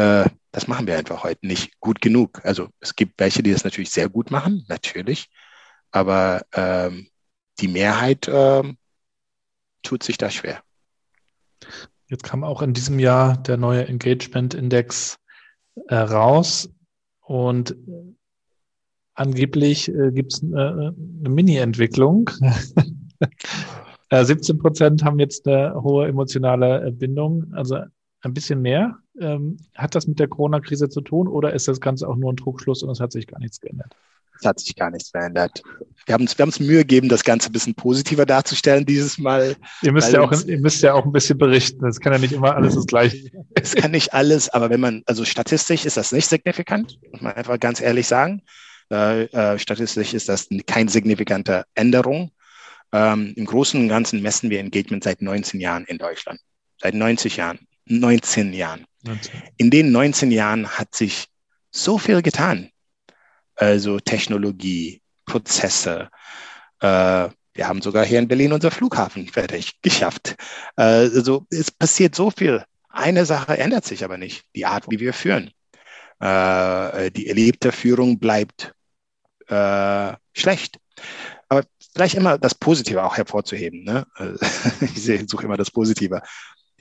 [0.00, 2.44] äh, das machen wir einfach heute nicht gut genug.
[2.44, 5.30] Also es gibt welche, die das natürlich sehr gut machen, natürlich.
[5.96, 7.08] Aber ähm,
[7.58, 8.76] die Mehrheit ähm,
[9.82, 10.62] tut sich da schwer.
[12.08, 15.18] Jetzt kam auch in diesem Jahr der neue Engagement Index
[15.88, 16.68] äh, raus
[17.20, 17.74] und
[19.14, 20.94] angeblich äh, gibt es äh, eine
[21.30, 22.28] Mini-Entwicklung.
[24.10, 27.78] 17 äh, Prozent haben jetzt eine hohe emotionale Bindung, also
[28.20, 28.98] ein bisschen mehr.
[29.18, 32.36] Ähm, hat das mit der Corona-Krise zu tun oder ist das Ganze auch nur ein
[32.36, 33.96] Trugschluss und es hat sich gar nichts geändert?
[34.38, 35.62] Es hat sich gar nichts verändert.
[36.06, 39.18] Wir haben uns, wir haben uns Mühe gegeben, das Ganze ein bisschen positiver darzustellen dieses
[39.18, 39.56] Mal.
[39.82, 41.80] Ihr müsst, ja auch, ihr müsst ja auch ein bisschen berichten.
[41.80, 43.30] Das kann ja nicht immer alles das Gleiche.
[43.54, 47.32] Es kann nicht alles, aber wenn man, also statistisch ist das nicht signifikant, muss man
[47.32, 48.42] einfach ganz ehrlich sagen.
[48.92, 52.30] Äh, äh, statistisch ist das keine signifikante Änderung.
[52.92, 56.38] Ähm, Im Großen und Ganzen messen wir Engagement seit 19 Jahren in Deutschland.
[56.80, 57.58] Seit 90 Jahren.
[57.86, 58.84] 19 Jahren.
[59.02, 59.32] 19.
[59.56, 61.26] In den 19 Jahren hat sich
[61.70, 62.70] so viel getan
[63.56, 66.08] also Technologie, Prozesse.
[66.80, 70.36] Äh, wir haben sogar hier in Berlin unser Flughafen fertig geschafft.
[70.76, 72.64] Äh, also es passiert so viel.
[72.88, 75.50] Eine Sache ändert sich aber nicht, die Art, wie wir führen.
[76.20, 78.72] Äh, die erlebte Führung bleibt
[79.48, 80.78] äh, schlecht.
[81.48, 83.84] Aber vielleicht immer das Positive auch hervorzuheben.
[83.84, 84.06] Ne?
[84.80, 86.22] ich suche immer das Positive.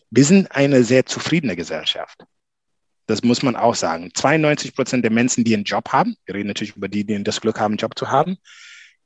[0.09, 2.26] Wir sind eine sehr zufriedene Gesellschaft.
[3.08, 4.12] Das muss man auch sagen.
[4.14, 7.41] 92 Prozent der Menschen, die einen Job haben, wir reden natürlich über die, die das
[7.41, 8.38] Glück haben, einen Job zu haben,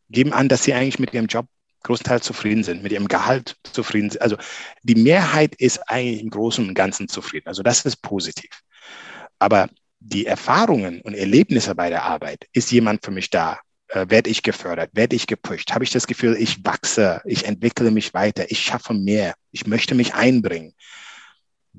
[0.10, 1.47] geben an, dass sie eigentlich mit ihrem Job
[1.84, 4.22] großenteils zufrieden sind, mit ihrem Gehalt zufrieden sind.
[4.22, 4.38] Also
[4.84, 7.47] die Mehrheit ist eigentlich im Großen und Ganzen zufrieden.
[7.47, 8.50] Also das ist positiv.
[9.39, 9.70] Aber
[10.00, 13.60] die Erfahrungen und Erlebnisse bei der Arbeit, ist jemand für mich da?
[13.89, 14.91] Äh, werde ich gefördert?
[14.93, 15.74] Werde ich gepusht?
[15.74, 19.95] Habe ich das Gefühl, ich wachse, ich entwickle mich weiter, ich schaffe mehr, ich möchte
[19.95, 20.74] mich einbringen?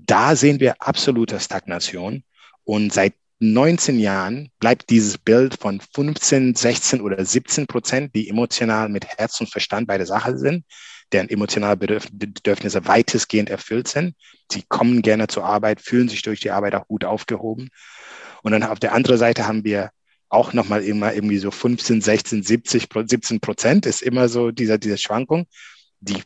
[0.07, 2.23] Da sehen wir absolute Stagnation.
[2.65, 8.89] Und seit 19 Jahren bleibt dieses Bild von 15, 16 oder 17 Prozent, die emotional
[8.89, 10.65] mit Herz und Verstand bei der Sache sind,
[11.13, 14.15] deren emotionale Bedürfnisse weitestgehend erfüllt sind.
[14.53, 17.71] Sie kommen gerne zur Arbeit, fühlen sich durch die Arbeit auch gut aufgehoben.
[18.43, 19.91] Und dann auf der anderen Seite haben wir
[20.29, 24.97] auch nochmal immer irgendwie so 15, 16, 70, 17 Prozent ist immer so dieser, diese
[24.97, 25.47] Schwankung,
[26.01, 26.23] die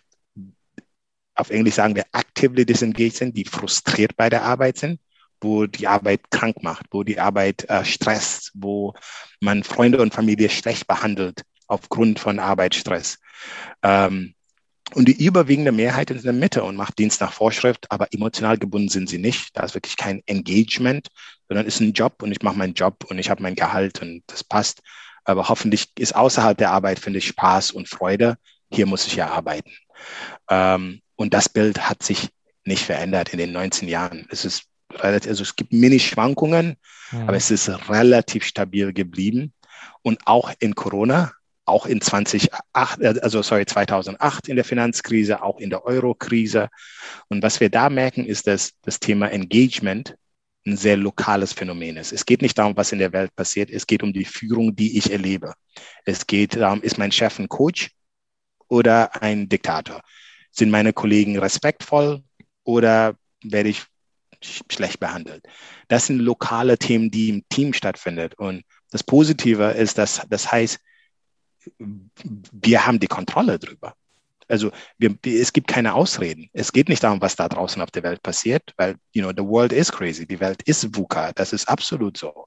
[1.34, 5.00] auf Englisch sagen wir actively disengaged sind, die frustriert bei der Arbeit sind
[5.44, 8.94] wo die Arbeit krank macht, wo die Arbeit äh, stresst, wo
[9.40, 13.18] man Freunde und Familie schlecht behandelt aufgrund von Arbeitsstress.
[13.82, 14.34] Ähm,
[14.94, 18.58] und die überwiegende Mehrheit ist in der Mitte und macht Dienst nach Vorschrift, aber emotional
[18.58, 19.56] gebunden sind sie nicht.
[19.56, 21.08] Da ist wirklich kein Engagement,
[21.48, 24.22] sondern ist ein Job und ich mache meinen Job und ich habe mein Gehalt und
[24.26, 24.82] das passt.
[25.24, 28.36] Aber hoffentlich ist außerhalb der Arbeit, finde ich, Spaß und Freude.
[28.70, 29.72] Hier muss ich ja arbeiten.
[30.50, 32.28] Ähm, und das Bild hat sich
[32.64, 34.26] nicht verändert in den 19 Jahren.
[34.30, 36.76] Es ist relativ, also es gibt Mini-Schwankungen,
[37.10, 37.22] mhm.
[37.22, 39.52] aber es ist relativ stabil geblieben.
[40.02, 41.32] Und auch in Corona,
[41.66, 46.68] auch in 2008, also sorry, 2008 in der Finanzkrise, auch in der Euro-Krise.
[47.28, 50.16] Und was wir da merken, ist, dass das Thema Engagement
[50.66, 52.12] ein sehr lokales Phänomen ist.
[52.12, 53.70] Es geht nicht darum, was in der Welt passiert.
[53.70, 55.52] Es geht um die Führung, die ich erlebe.
[56.04, 57.90] Es geht darum, ist mein Chef ein Coach
[58.68, 60.00] oder ein Diktator?
[60.54, 62.22] Sind meine Kollegen respektvoll
[62.62, 63.84] oder werde ich
[64.70, 65.46] schlecht behandelt.
[65.88, 68.30] Das sind lokale Themen, die im Team stattfinden.
[68.36, 70.78] Und das Positive ist, dass das heißt,
[71.78, 73.94] wir haben die Kontrolle drüber.
[74.48, 76.50] Also wir, es gibt keine Ausreden.
[76.52, 79.48] Es geht nicht darum, was da draußen auf der Welt passiert, weil, you know, the
[79.48, 80.26] world is crazy.
[80.26, 81.32] Die Welt ist VUCA.
[81.32, 82.46] Das ist absolut so.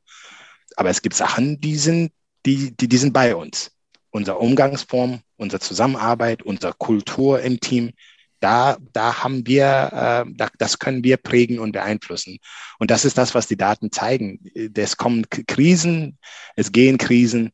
[0.75, 2.11] Aber es gibt Sachen, die sind,
[2.45, 3.71] die, die, die sind bei uns.
[4.17, 7.93] Unsere Umgangsform, unsere Zusammenarbeit, unsere Kultur im Team,
[8.39, 12.39] da, da haben wir, äh, da, das können wir prägen und beeinflussen.
[12.79, 14.39] Und das ist das, was die Daten zeigen.
[14.75, 16.17] Es kommen Krisen,
[16.55, 17.51] es gehen Krisen,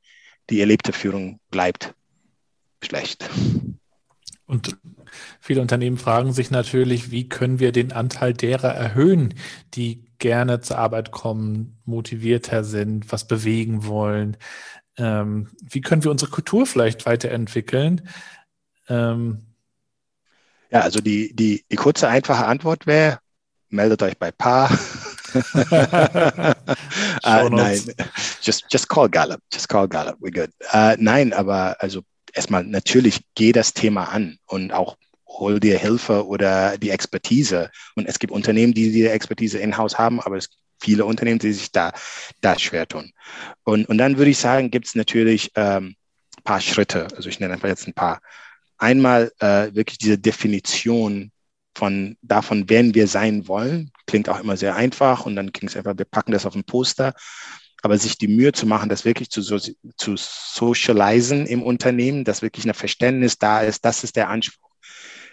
[0.49, 1.93] die erlebte Führung bleibt
[2.82, 3.30] schlecht.
[4.45, 4.78] Und
[5.41, 9.34] viele Unternehmen fragen sich natürlich, wie können wir den Anteil derer erhöhen,
[9.74, 14.38] die gerne zur Arbeit kommen, motivierter sind, was bewegen wollen.
[14.98, 18.08] Ähm, wie können wir unsere Kultur vielleicht weiterentwickeln?
[18.89, 19.46] Ähm,
[20.70, 23.20] ja, also die, die, die kurze, einfache Antwort wäre,
[23.70, 24.72] meldet euch bei Paar.
[25.64, 27.82] uh, nein,
[28.41, 30.52] just, just call Gallup, just call Gallup, we're good.
[30.74, 32.02] Uh, nein, aber also
[32.34, 37.72] erstmal natürlich geh das Thema an und auch hol dir Hilfe oder die Expertise.
[37.96, 41.53] Und es gibt Unternehmen, die die Expertise in-house haben, aber es gibt viele Unternehmen, die
[41.53, 41.93] sich da,
[42.41, 43.11] da schwer tun.
[43.63, 45.95] Und, und dann würde ich sagen, gibt es natürlich ähm,
[46.43, 47.07] paar Schritte.
[47.15, 48.21] Also ich nenne einfach jetzt ein paar
[48.77, 51.31] einmal äh, wirklich diese Definition
[51.75, 53.91] von davon, wer wir sein wollen.
[54.05, 56.65] Klingt auch immer sehr einfach und dann ging es einfach, wir packen das auf ein
[56.65, 57.13] Poster.
[57.81, 62.65] Aber sich die Mühe zu machen, das wirklich zu, zu socialisen im Unternehmen, dass wirklich
[62.65, 64.69] ein Verständnis da ist, das ist der Anspruch.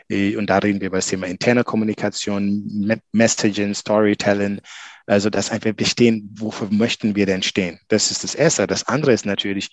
[0.09, 4.61] Äh, und da reden wir über das Thema interne Kommunikation, Messaging, Storytelling.
[5.07, 7.81] Also, dass einfach wir stehen, wofür möchten wir denn stehen?
[7.89, 8.67] Das ist das Erste.
[8.67, 9.71] Das andere ist natürlich,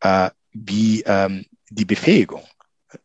[0.00, 2.42] äh, wie ähm, die Befähigung.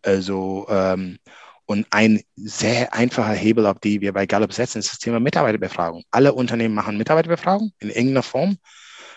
[0.02, 1.18] Also ähm,
[1.66, 6.04] und ein sehr einfacher Hebel, auf die wir bei Gallup setzen, ist das Thema Mitarbeiterbefragung.
[6.12, 8.58] Alle Unternehmen machen Mitarbeiterbefragung in irgendeiner Form.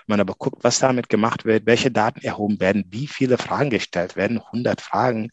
[0.06, 4.14] Man aber guckt, was damit gemacht wird, welche Daten erhoben werden, wie viele Fragen gestellt
[4.14, 5.30] werden, 100 Fragen.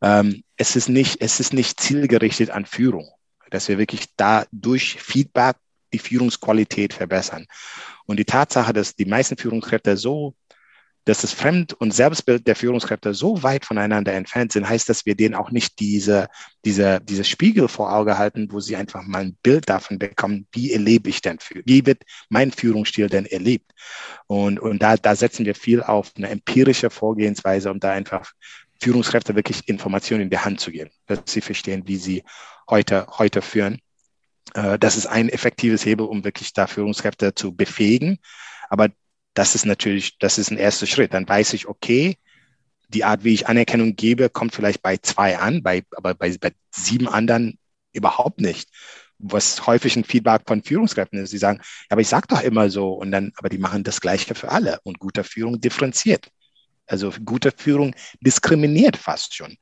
[0.00, 3.10] Ähm, es ist nicht, es ist nicht zielgerichtet an Führung,
[3.50, 5.56] dass wir wirklich da durch Feedback
[5.94, 7.46] die Führungsqualität verbessern.
[8.06, 10.34] Und die Tatsache, dass die meisten Führungskräfte so
[11.04, 15.14] dass das Fremd- und Selbstbild der Führungskräfte so weit voneinander entfernt sind, heißt, dass wir
[15.14, 16.28] denen auch nicht diese,
[16.64, 20.72] diese, diese Spiegel vor Auge halten, wo sie einfach mal ein Bild davon bekommen, wie
[20.72, 23.70] erlebe ich denn, wie wird mein Führungsstil denn erlebt?
[24.26, 28.32] Und, und da, da setzen wir viel auf eine empirische Vorgehensweise, um da einfach
[28.80, 32.24] Führungskräfte wirklich Informationen in die Hand zu geben, dass sie verstehen, wie sie
[32.68, 33.78] heute, heute führen.
[34.52, 38.18] Äh, das ist ein effektives Hebel, um wirklich da Führungskräfte zu befähigen.
[38.68, 38.88] Aber
[39.34, 41.14] das ist natürlich, das ist ein erster Schritt.
[41.14, 42.16] Dann weiß ich, okay,
[42.88, 46.52] die Art, wie ich Anerkennung gebe, kommt vielleicht bei zwei an, bei, aber bei, bei
[46.70, 47.58] sieben anderen
[47.92, 48.68] überhaupt nicht.
[49.18, 52.92] Was häufig ein Feedback von Führungskräften ist, die sagen, aber ich sage doch immer so
[52.92, 56.28] und dann, aber die machen das Gleiche für alle und guter Führung differenziert.
[56.86, 59.56] Also gute Führung diskriminiert fast schon.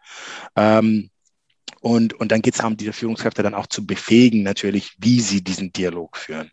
[0.56, 1.10] Ähm,
[1.82, 5.42] und, und dann geht es darum, diese Führungskräfte dann auch zu befähigen, natürlich, wie sie
[5.42, 6.50] diesen Dialog führen.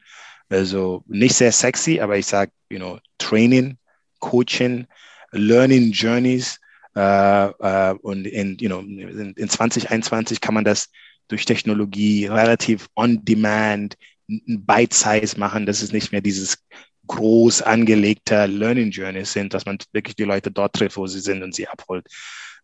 [0.50, 3.78] Also nicht sehr sexy, aber ich sage, you know, Training,
[4.18, 4.88] Coaching,
[5.32, 6.60] Learning Journeys.
[6.96, 10.90] Äh, äh, und in, you know, in, in 2021 kann man das
[11.28, 16.58] durch Technologie relativ on demand, bite-size machen, dass es nicht mehr dieses
[17.06, 21.44] groß angelegte Learning Journeys sind, dass man wirklich die Leute dort trifft, wo sie sind
[21.44, 22.08] und sie abholt.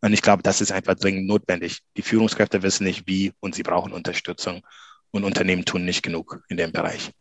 [0.02, 1.82] Und ich glaube, das ist einfach dringend notwendig.
[1.98, 4.62] Die Führungskräfte wissen nicht wie und sie brauchen Unterstützung
[5.12, 7.12] und Unternehmen tun nicht genug in dem Bereich.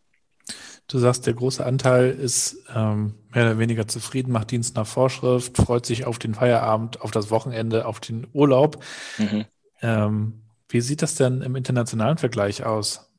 [0.86, 5.56] Du sagst, der große Anteil ist ähm, mehr oder weniger zufrieden, macht Dienst nach Vorschrift,
[5.56, 8.84] freut sich auf den Feierabend, auf das Wochenende, auf den Urlaub.
[9.16, 9.46] Mhm.
[9.80, 13.10] Ähm, wie sieht das denn im internationalen Vergleich aus?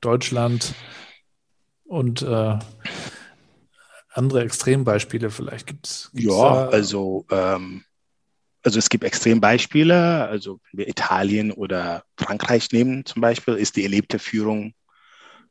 [0.00, 0.74] Deutschland
[1.84, 2.58] und äh,
[4.12, 6.10] andere Extrembeispiele vielleicht gibt es?
[6.14, 7.84] Ja, also, ähm,
[8.62, 10.28] also es gibt Extrembeispiele.
[10.28, 14.74] Also wenn wir Italien oder Frankreich nehmen zum Beispiel, ist die erlebte Führung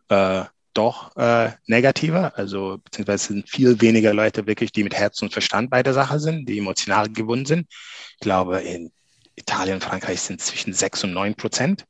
[0.10, 0.44] äh,
[0.74, 2.38] doch äh, negativer.
[2.38, 6.20] Also beziehungsweise sind viel weniger Leute wirklich, die mit Herz und Verstand bei der Sache
[6.20, 7.68] sind, die emotional gebunden sind.
[8.14, 8.92] Ich glaube, in
[9.36, 11.86] Italien und Frankreich sind zwischen sechs und neun Prozent.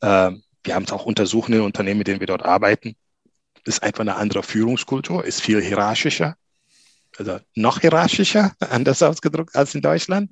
[0.00, 0.32] Äh,
[0.64, 2.96] wir haben es auch untersucht in den Unternehmen, mit denen wir dort arbeiten.
[3.64, 6.36] Ist einfach eine andere Führungskultur, ist viel hierarchischer,
[7.18, 10.30] also noch hierarchischer, anders ausgedrückt als in Deutschland.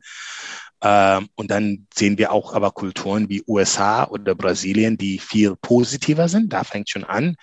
[0.82, 6.28] Ähm, und dann sehen wir auch aber Kulturen wie USA oder Brasilien, die viel positiver
[6.28, 6.52] sind.
[6.52, 7.36] Da fängt schon an.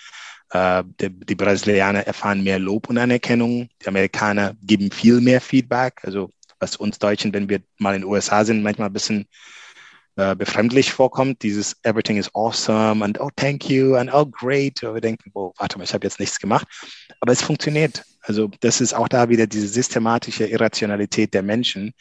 [0.52, 3.70] Äh, die, die Brasilianer erfahren mehr Lob und Anerkennung.
[3.82, 6.02] Die Amerikaner geben viel mehr Feedback.
[6.04, 6.30] Also
[6.60, 9.28] was uns Deutschen, wenn wir mal in den USA sind, manchmal ein bisschen
[10.18, 14.84] äh, befremdlich vorkommt, dieses Everything is awesome und oh, thank you und oh, great.
[14.84, 16.68] Und wir denken, oh, warte mal, ich habe jetzt nichts gemacht.
[17.22, 18.04] Aber es funktioniert.
[18.22, 21.94] Also das ist auch da wieder diese systematische Irrationalität der Menschen.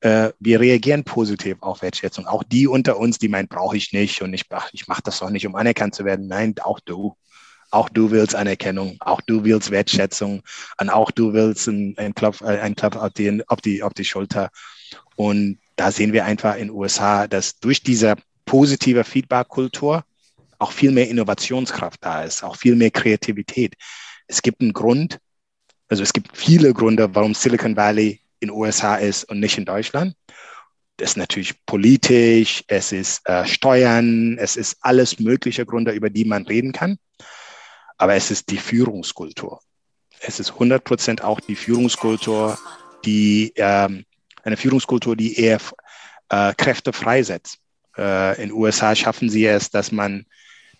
[0.00, 2.26] Äh, wir reagieren positiv auf Wertschätzung.
[2.26, 5.30] Auch die unter uns, die meinen, brauche ich nicht und ich, ich mache das doch
[5.30, 6.26] nicht, um anerkannt zu werden.
[6.26, 7.16] Nein, auch du.
[7.70, 10.42] Auch du willst Anerkennung, auch du willst Wertschätzung
[10.80, 14.04] und auch du willst einen, Klopf, äh, einen Klopf auf, die, auf, die, auf die
[14.04, 14.50] Schulter.
[15.16, 18.14] Und da sehen wir einfach in den USA, dass durch diese
[18.44, 20.04] positive Feedback-Kultur
[20.58, 23.74] auch viel mehr Innovationskraft da ist, auch viel mehr Kreativität.
[24.28, 25.18] Es gibt einen Grund,
[25.88, 29.64] also es gibt viele Gründe, warum Silicon Valley in den USA ist und nicht in
[29.64, 30.14] Deutschland.
[30.96, 36.24] Das ist natürlich politisch, es ist äh, Steuern, es ist alles mögliche Gründe, über die
[36.24, 36.98] man reden kann.
[37.96, 39.60] Aber es ist die Führungskultur.
[40.20, 42.58] Es ist 100 Prozent auch die Führungskultur,
[43.04, 44.04] die ähm,
[44.42, 45.58] eine Führungskultur, die eher
[46.28, 47.58] äh, Kräfte freisetzt.
[47.96, 50.26] Äh, in den USA schaffen sie es, dass man,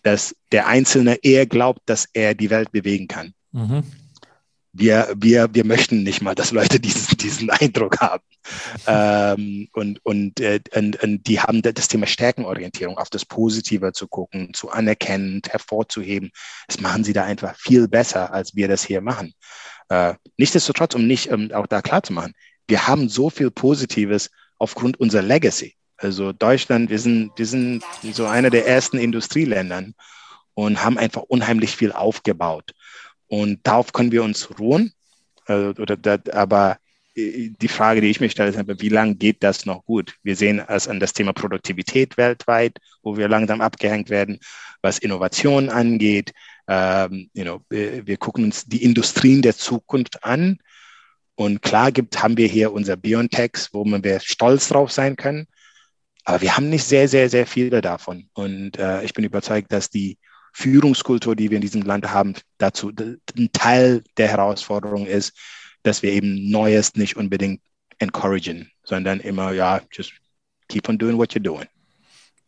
[0.02, 3.34] dass der Einzelne eher glaubt, dass er die Welt bewegen kann.
[3.52, 3.82] Mhm.
[4.76, 8.24] Wir, wir, wir möchten nicht mal, dass Leute diesen, diesen Eindruck haben.
[8.86, 14.08] ähm, und, und, äh, und, und, die haben das Thema Stärkenorientierung, auf das Positive zu
[14.08, 16.30] gucken, zu anerkennen, hervorzuheben.
[16.66, 19.32] Das machen sie da einfach viel besser, als wir das hier machen.
[19.88, 22.34] Äh, nichtsdestotrotz, um nicht um auch da klar zu machen,
[22.66, 25.76] wir haben so viel Positives aufgrund unserer Legacy.
[25.96, 29.94] Also Deutschland, wir sind, wir sind so einer der ersten Industrieländern
[30.54, 32.72] und haben einfach unheimlich viel aufgebaut.
[33.28, 34.92] Und darauf können wir uns ruhen.
[35.46, 35.98] Also, oder,
[36.32, 36.78] aber
[37.14, 40.14] äh, die Frage, die ich mir stelle, ist, wie lange geht das noch gut?
[40.22, 44.38] Wir sehen es an das Thema Produktivität weltweit, wo wir langsam abgehängt werden,
[44.82, 46.32] was Innovation angeht.
[46.66, 50.58] Ähm, you know, wir gucken uns die Industrien der Zukunft an
[51.34, 55.46] und klar gibt, haben wir hier unser Biontech, wo wir stolz drauf sein können.
[56.24, 58.30] Aber wir haben nicht sehr, sehr, sehr viele davon.
[58.32, 60.18] Und äh, ich bin überzeugt, dass die
[60.54, 62.92] Führungskultur, die wir in diesem Land haben, dazu
[63.36, 65.36] ein Teil der Herausforderung ist,
[65.82, 67.60] dass wir eben Neues nicht unbedingt
[67.98, 70.12] encouragen, sondern immer, ja, just
[70.68, 71.66] keep on doing what you're doing.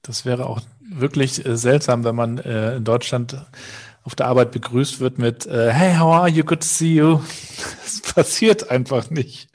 [0.02, 3.44] Das wäre auch wirklich äh, seltsam, wenn man äh, in Deutschland
[4.04, 6.44] auf der Arbeit begrüßt wird mit äh, Hey, how are you?
[6.44, 7.20] Good to see you.
[7.82, 9.48] Das passiert einfach nicht.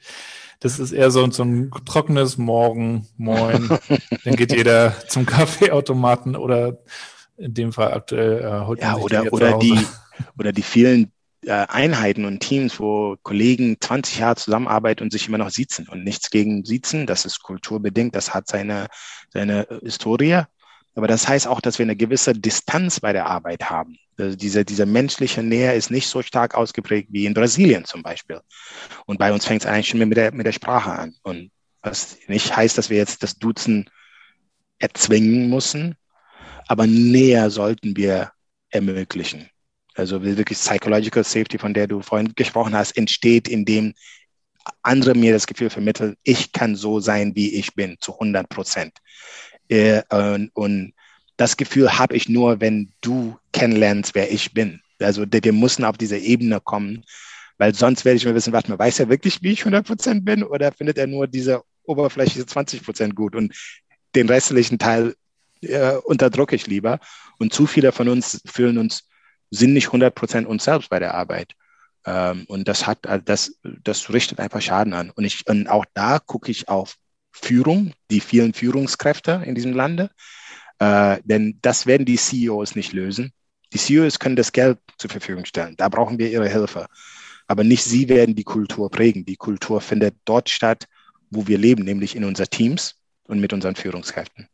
[0.59, 3.69] Das ist eher so, so ein trockenes Morgen, Moin.
[4.25, 6.79] Dann geht jeder zum Kaffeeautomaten oder
[7.41, 9.77] in dem Fall aktuell äh, holt ja, oder, oder die
[10.37, 11.11] oder die vielen
[11.45, 16.03] äh, Einheiten und Teams, wo Kollegen 20 Jahre zusammenarbeiten und sich immer noch sitzen und
[16.03, 17.07] nichts gegen sitzen.
[17.07, 18.87] Das ist kulturbedingt, das hat seine,
[19.29, 20.41] seine Historie.
[20.93, 23.97] Aber das heißt auch, dass wir eine gewisse Distanz bei der Arbeit haben.
[24.17, 28.41] Also diese, diese menschliche Nähe ist nicht so stark ausgeprägt wie in Brasilien zum Beispiel.
[29.05, 31.15] Und bei uns fängt es eigentlich schon mit der, mit der Sprache an.
[31.23, 31.49] Und
[31.81, 33.89] was nicht heißt, dass wir jetzt das Duzen
[34.77, 35.95] erzwingen müssen,
[36.67, 38.31] aber näher sollten wir
[38.69, 39.49] ermöglichen.
[39.95, 43.93] Also wirklich Psychological Safety, von der du vorhin gesprochen hast, entsteht, indem
[44.83, 48.93] andere mir das Gefühl vermitteln, ich kann so sein, wie ich bin, zu 100 Prozent.
[49.67, 50.93] Äh, und, und
[51.37, 54.81] das Gefühl habe ich nur, wenn du kennenlernst, wer ich bin.
[54.99, 57.03] Also wir müssen auf diese Ebene kommen,
[57.57, 60.25] weil sonst werde ich mir wissen, warte mal, weiß er wirklich, wie ich 100 Prozent
[60.25, 63.53] bin oder findet er nur diese oberflächliche 20 Prozent gut und
[64.15, 65.15] den restlichen Teil
[65.61, 66.99] äh, unterdrücke ich lieber.
[67.39, 69.07] Und zu viele von uns fühlen uns,
[69.49, 71.53] sind nicht 100 Prozent uns selbst bei der Arbeit.
[72.05, 75.09] Ähm, und das hat, also das, das richtet einfach Schaden an.
[75.11, 76.95] Und ich, und auch da gucke ich auf
[77.31, 80.09] Führung, die vielen Führungskräfte in diesem Lande.
[80.79, 83.31] Äh, denn das werden die CEOs nicht lösen.
[83.73, 85.75] Die CEOs können das Geld zur Verfügung stellen.
[85.77, 86.87] Da brauchen wir ihre Hilfe.
[87.47, 89.25] Aber nicht sie werden die Kultur prägen.
[89.25, 90.85] Die Kultur findet dort statt,
[91.29, 94.47] wo wir leben, nämlich in unseren Teams und mit unseren Führungskräften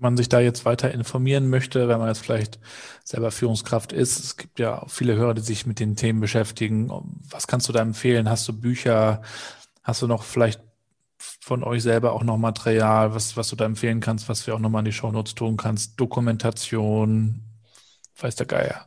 [0.00, 2.58] man sich da jetzt weiter informieren möchte, wenn man jetzt vielleicht
[3.04, 6.90] selber Führungskraft ist, es gibt ja viele Hörer, die sich mit den Themen beschäftigen.
[7.30, 8.28] Was kannst du da empfehlen?
[8.28, 9.22] Hast du Bücher?
[9.82, 10.60] Hast du noch vielleicht
[11.40, 14.58] von euch selber auch noch Material, was, was du da empfehlen kannst, was wir auch
[14.58, 15.98] nochmal in die Shownotes tun kannst?
[15.98, 17.42] Dokumentation,
[18.18, 18.86] weiß der Geier.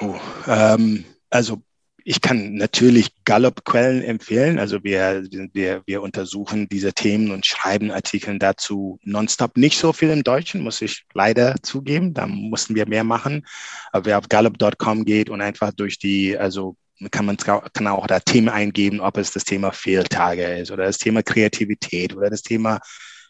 [0.00, 0.14] Oh,
[0.46, 1.62] ähm, also
[2.08, 4.60] ich kann natürlich Gallup-Quellen empfehlen.
[4.60, 9.56] Also wir, wir, wir untersuchen diese Themen und schreiben Artikel dazu nonstop.
[9.56, 12.14] Nicht so viel im Deutschen, muss ich leider zugeben.
[12.14, 13.44] Da mussten wir mehr machen.
[13.90, 16.76] Aber wer auf gallup.com geht und einfach durch die, also
[17.10, 20.98] kann man kann auch da Themen eingeben, ob es das Thema Fehltage ist oder das
[20.98, 22.78] Thema Kreativität oder das Thema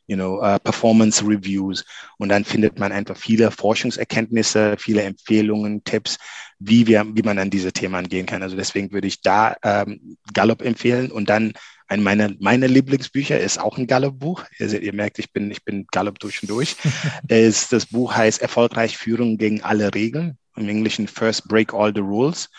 [0.07, 1.85] you know, uh, Performance Reviews.
[2.19, 6.19] Und dann findet man einfach viele Forschungserkenntnisse, viele Empfehlungen, Tipps,
[6.59, 8.43] wie wir, wie man an diese Themen angehen kann.
[8.43, 11.53] Also deswegen würde ich da ähm, Gallup empfehlen und dann
[11.89, 14.45] ein meiner meine Lieblingsbücher ist auch ein Gallup-Buch.
[14.59, 16.77] Also ihr merkt, ich bin, ich bin Gallup durch und durch.
[17.29, 20.37] ist, das Buch heißt Erfolgreich Führung gegen alle Regeln.
[20.57, 22.51] Im Englischen First Break All the Rules.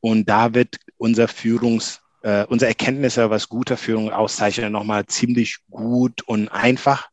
[0.00, 6.22] Und da wird unser Führungs, äh, unsere Erkenntnisse, was gute Führung auszeichnet, nochmal ziemlich gut
[6.22, 7.08] und einfach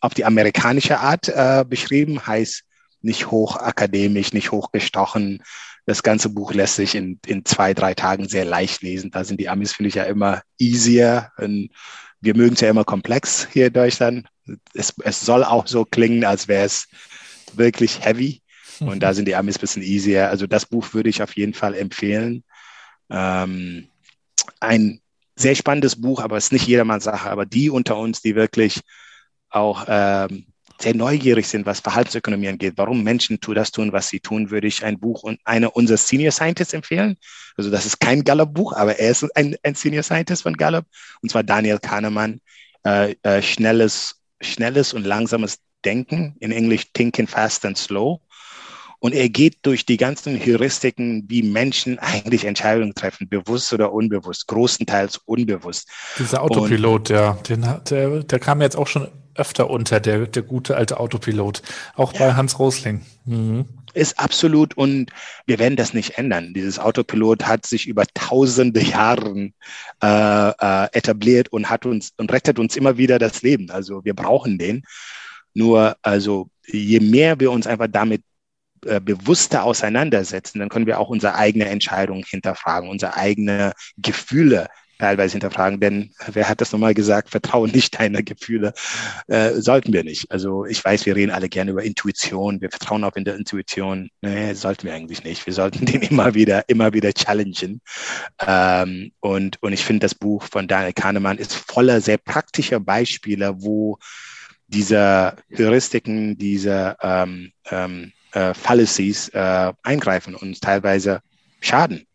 [0.00, 2.26] auf die amerikanische Art äh, beschrieben.
[2.26, 2.62] Heißt
[3.02, 5.42] nicht hochakademisch, nicht hochgestochen.
[5.84, 9.10] Das ganze Buch lässt sich in, in zwei, drei Tagen sehr leicht lesen.
[9.10, 11.30] Da sind die Amis, finde ich, ja immer easier.
[11.36, 11.68] Und
[12.22, 14.26] wir mögen es ja immer komplex hier in Deutschland.
[14.72, 16.88] Es, es soll auch so klingen, als wäre es
[17.52, 18.40] wirklich heavy.
[18.80, 20.30] Und da sind die Amis ein bisschen easier.
[20.30, 22.44] Also das Buch würde ich auf jeden Fall empfehlen.
[23.10, 23.88] Ähm,
[24.66, 25.00] ein
[25.36, 27.30] sehr spannendes Buch, aber es ist nicht jedermanns Sache.
[27.30, 28.80] Aber die unter uns, die wirklich
[29.50, 30.46] auch ähm,
[30.80, 34.66] sehr neugierig sind, was Verhaltensökonomie angeht, warum Menschen tu das tun, was sie tun, würde
[34.66, 37.16] ich ein Buch und eine unserer Senior Scientists empfehlen.
[37.56, 40.86] Also das ist kein Gallup-Buch, aber er ist ein, ein, Senior Scientist von Gallup,
[41.22, 42.40] und zwar Daniel Kahnemann.
[42.84, 48.20] Äh, äh, schnelles, schnelles und langsames Denken, in Englisch Thinking Fast and Slow.
[49.04, 54.46] Und er geht durch die ganzen Heuristiken, wie Menschen eigentlich Entscheidungen treffen, bewusst oder unbewusst,
[54.46, 55.90] großenteils unbewusst.
[56.18, 60.42] Dieser Autopilot, und, ja, den, der, der kam jetzt auch schon öfter unter, der, der
[60.42, 61.60] gute alte Autopilot,
[61.96, 62.20] auch ja.
[62.20, 63.02] bei Hans Rosling.
[63.26, 63.66] Mhm.
[63.92, 65.10] Ist absolut und
[65.44, 66.54] wir werden das nicht ändern.
[66.54, 69.50] Dieses Autopilot hat sich über tausende Jahre
[70.02, 73.70] äh, äh, etabliert und hat uns und rettet uns immer wieder das Leben.
[73.70, 74.82] Also wir brauchen den.
[75.52, 78.22] Nur also je mehr wir uns einfach damit
[78.86, 84.68] äh, bewusster auseinandersetzen, dann können wir auch unsere eigene Entscheidung hinterfragen, unsere eigene Gefühle
[84.98, 88.72] teilweise hinterfragen, denn wer hat das nochmal gesagt, vertraue nicht deiner Gefühle,
[89.26, 90.30] äh, sollten wir nicht.
[90.30, 94.10] Also ich weiß, wir reden alle gerne über Intuition, wir vertrauen auch in der Intuition,
[94.22, 95.46] nee, sollten wir eigentlich nicht.
[95.46, 97.80] Wir sollten den immer wieder, immer wieder challengen.
[98.46, 103.62] Ähm, und, und ich finde, das Buch von Daniel Kahnemann ist voller sehr praktischer Beispiele,
[103.62, 103.98] wo
[104.68, 111.20] diese Heuristiken, diese ähm, ähm, äh, Fallacies äh, eingreifen und teilweise
[111.60, 112.06] schaden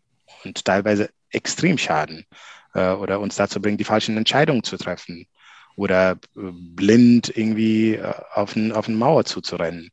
[0.44, 2.26] und teilweise extrem schaden
[2.74, 5.28] äh, oder uns dazu bringen, die falschen Entscheidungen zu treffen
[5.76, 9.92] oder äh, blind irgendwie äh, auf, ein, auf eine Mauer zuzurennen.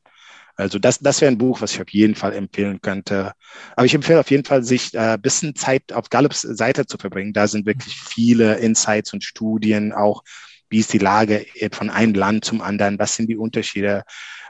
[0.56, 3.32] Also das, das wäre ein Buch, was ich auf jeden Fall empfehlen könnte.
[3.76, 6.96] Aber ich empfehle auf jeden Fall, sich äh, ein bisschen Zeit auf Gallups Seite zu
[6.96, 7.34] verbringen.
[7.34, 10.22] Da sind wirklich viele Insights und Studien, auch
[10.68, 14.04] wie ist die Lage von einem Land zum anderen, was sind die Unterschiede,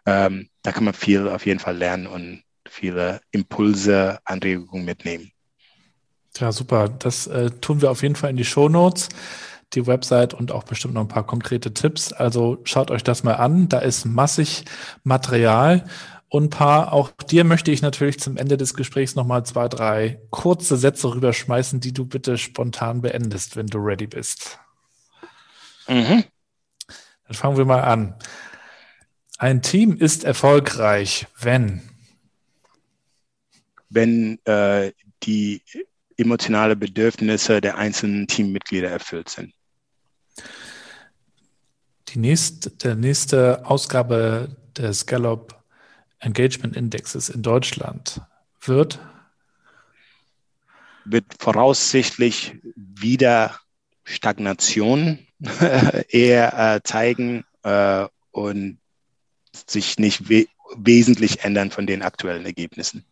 [0.07, 5.33] ähm, da kann man viel auf jeden Fall lernen und viele Impulse, Anregungen mitnehmen.
[6.39, 6.89] Ja, super.
[6.89, 9.09] Das äh, tun wir auf jeden Fall in die Show Notes,
[9.73, 12.13] die Website und auch bestimmt noch ein paar konkrete Tipps.
[12.13, 13.69] Also schaut euch das mal an.
[13.69, 14.65] Da ist massig
[15.03, 15.85] Material.
[16.29, 20.77] Und paar, auch dir möchte ich natürlich zum Ende des Gesprächs nochmal zwei, drei kurze
[20.77, 24.59] Sätze rüberschmeißen, die du bitte spontan beendest, wenn du ready bist.
[25.89, 26.25] Mhm.
[27.27, 28.15] Dann fangen wir mal an.
[29.39, 31.83] Ein Team ist erfolgreich, wenn?
[33.89, 35.63] Wenn äh, die
[36.17, 39.53] emotionale Bedürfnisse der einzelnen Teammitglieder erfüllt sind.
[42.09, 45.57] Die nächste, der nächste Ausgabe des Gallup
[46.21, 48.21] Engagement Indexes in Deutschland
[48.61, 48.99] wird?
[51.05, 53.59] Wird voraussichtlich wieder
[54.05, 55.26] Stagnation
[56.09, 58.79] eher äh, zeigen äh, und
[59.67, 63.05] sich nicht we wesentlich ändern von den aktuellen Ergebnissen.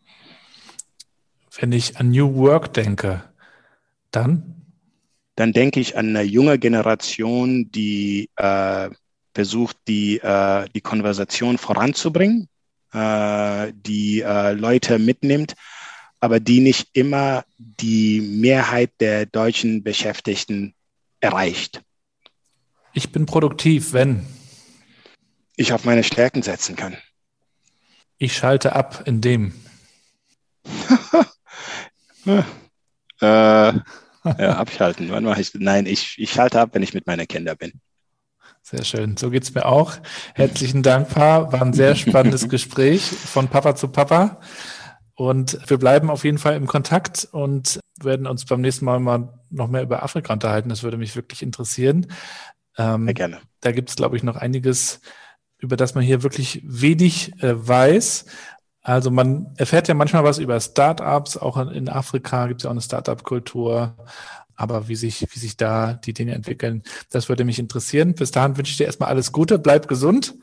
[1.57, 3.23] Wenn ich an New Work denke,
[4.11, 4.61] dann?
[5.35, 8.89] Dann denke ich an eine junge Generation, die äh,
[9.33, 12.49] versucht, die, äh, die Konversation voranzubringen,
[12.91, 15.53] äh, die äh, Leute mitnimmt,
[16.19, 20.73] aber die nicht immer die Mehrheit der deutschen Beschäftigten
[21.19, 21.81] erreicht.
[22.97, 24.25] Ich bin produktiv, wenn
[25.57, 26.95] ich auf meine Stärken setzen kann.
[28.17, 29.53] Ich schalte ab in dem.
[32.25, 32.41] äh,
[33.21, 33.83] ja,
[34.23, 35.09] abschalten.
[35.11, 35.53] Wann mache ich?
[35.55, 37.73] Nein, ich, ich schalte ab, wenn ich mit meinen Kindern bin.
[38.61, 39.17] Sehr schön.
[39.17, 39.97] So geht es mir auch.
[40.33, 41.51] Herzlichen Dank, Paar.
[41.51, 44.39] War ein sehr spannendes Gespräch von Papa zu Papa.
[45.15, 49.33] Und wir bleiben auf jeden Fall im Kontakt und werden uns beim nächsten Mal mal
[49.49, 50.69] noch mehr über Afrika unterhalten.
[50.69, 52.07] Das würde mich wirklich interessieren.
[52.77, 53.39] Ähm, sehr gerne.
[53.61, 55.01] Da gibt es, glaube ich, noch einiges,
[55.57, 58.25] über das man hier wirklich wenig äh, weiß.
[58.81, 62.73] Also man erfährt ja manchmal was über Startups, auch in Afrika gibt es ja auch
[62.73, 63.95] eine Startup-Kultur.
[64.55, 68.13] Aber wie sich, wie sich da die Dinge entwickeln, das würde mich interessieren.
[68.13, 70.35] Bis dahin wünsche ich dir erstmal alles Gute, bleib gesund,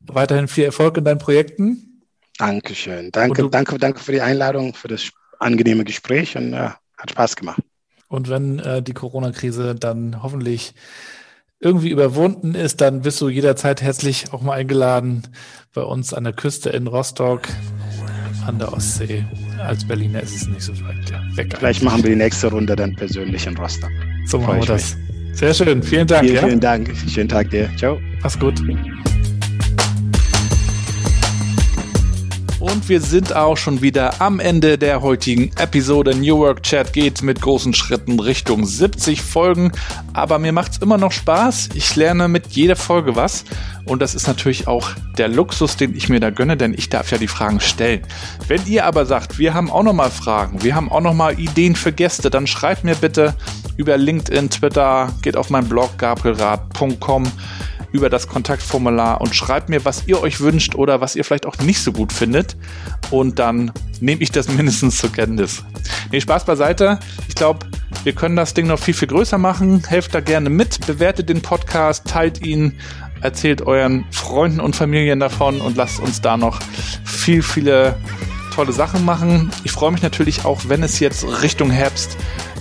[0.00, 2.02] weiterhin viel Erfolg in deinen Projekten.
[2.38, 3.10] Dankeschön.
[3.10, 7.60] Danke, danke, danke für die Einladung, für das angenehme Gespräch und äh, hat Spaß gemacht.
[8.08, 10.74] Und wenn äh, die Corona-Krise dann hoffentlich
[11.60, 15.22] irgendwie überwunden ist, dann bist du jederzeit herzlich auch mal eingeladen
[15.74, 17.48] bei uns an der Küste in Rostock
[18.46, 19.24] an der Ostsee.
[19.58, 21.54] Als Berliner ist es nicht so weit weg.
[21.58, 23.90] Vielleicht machen wir die nächste Runde dann persönlich in Rostock.
[24.26, 24.96] So machen wir das.
[24.96, 25.38] Mich.
[25.38, 25.82] Sehr schön.
[25.82, 26.24] Vielen Dank.
[26.24, 26.42] Vielen, ja?
[26.42, 26.92] vielen Dank.
[27.08, 27.70] Schönen Tag dir.
[27.76, 28.00] Ciao.
[28.22, 28.60] Mach's gut.
[32.60, 36.16] Und wir sind auch schon wieder am Ende der heutigen Episode.
[36.16, 39.70] New Work Chat geht mit großen Schritten Richtung 70 Folgen.
[40.12, 41.68] Aber mir macht's immer noch Spaß.
[41.74, 43.44] Ich lerne mit jeder Folge was.
[43.84, 47.12] Und das ist natürlich auch der Luxus, den ich mir da gönne, denn ich darf
[47.12, 48.02] ja die Fragen stellen.
[48.48, 51.38] Wenn ihr aber sagt, wir haben auch noch mal Fragen, wir haben auch noch mal
[51.38, 53.34] Ideen für Gäste, dann schreibt mir bitte
[53.76, 57.30] über LinkedIn, Twitter, geht auf meinen Blog gabrielrad.com
[57.92, 61.58] über das Kontaktformular und schreibt mir, was ihr euch wünscht oder was ihr vielleicht auch
[61.58, 62.56] nicht so gut findet.
[63.10, 65.64] Und dann nehme ich das mindestens zur Kenntnis.
[66.10, 66.98] Nee, Spaß beiseite.
[67.28, 67.66] Ich glaube,
[68.04, 69.82] wir können das Ding noch viel, viel größer machen.
[69.86, 72.78] Helft da gerne mit, bewertet den Podcast, teilt ihn,
[73.20, 76.60] erzählt euren Freunden und Familien davon und lasst uns da noch
[77.04, 77.96] viel, viele
[78.54, 79.50] tolle Sachen machen.
[79.64, 82.16] Ich freue mich natürlich auch, wenn es jetzt Richtung Herbst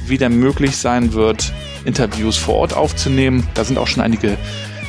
[0.07, 1.51] wieder möglich sein wird,
[1.85, 3.47] Interviews vor Ort aufzunehmen.
[3.53, 4.37] Da sind auch schon einige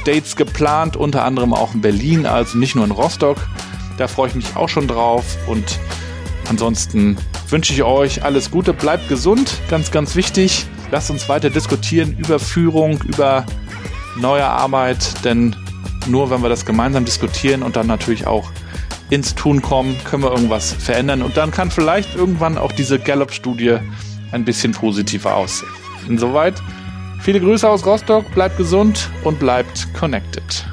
[0.08, 3.36] Dates geplant, unter anderem auch in Berlin, also nicht nur in Rostock.
[3.98, 5.78] Da freue ich mich auch schon drauf und
[6.48, 7.18] ansonsten
[7.50, 10.64] wünsche ich euch alles Gute, bleibt gesund, ganz, ganz wichtig.
[10.90, 13.44] Lasst uns weiter diskutieren über Führung, über
[14.16, 15.54] neue Arbeit, denn
[16.06, 18.50] nur wenn wir das gemeinsam diskutieren und dann natürlich auch
[19.10, 23.76] ins Tun kommen, können wir irgendwas verändern und dann kann vielleicht irgendwann auch diese Gallup-Studie
[24.32, 25.68] ein bisschen positiver aussehen.
[26.08, 26.54] Insoweit
[27.20, 30.64] Viele Grüße aus Rostock, bleibt gesund und bleibt connected.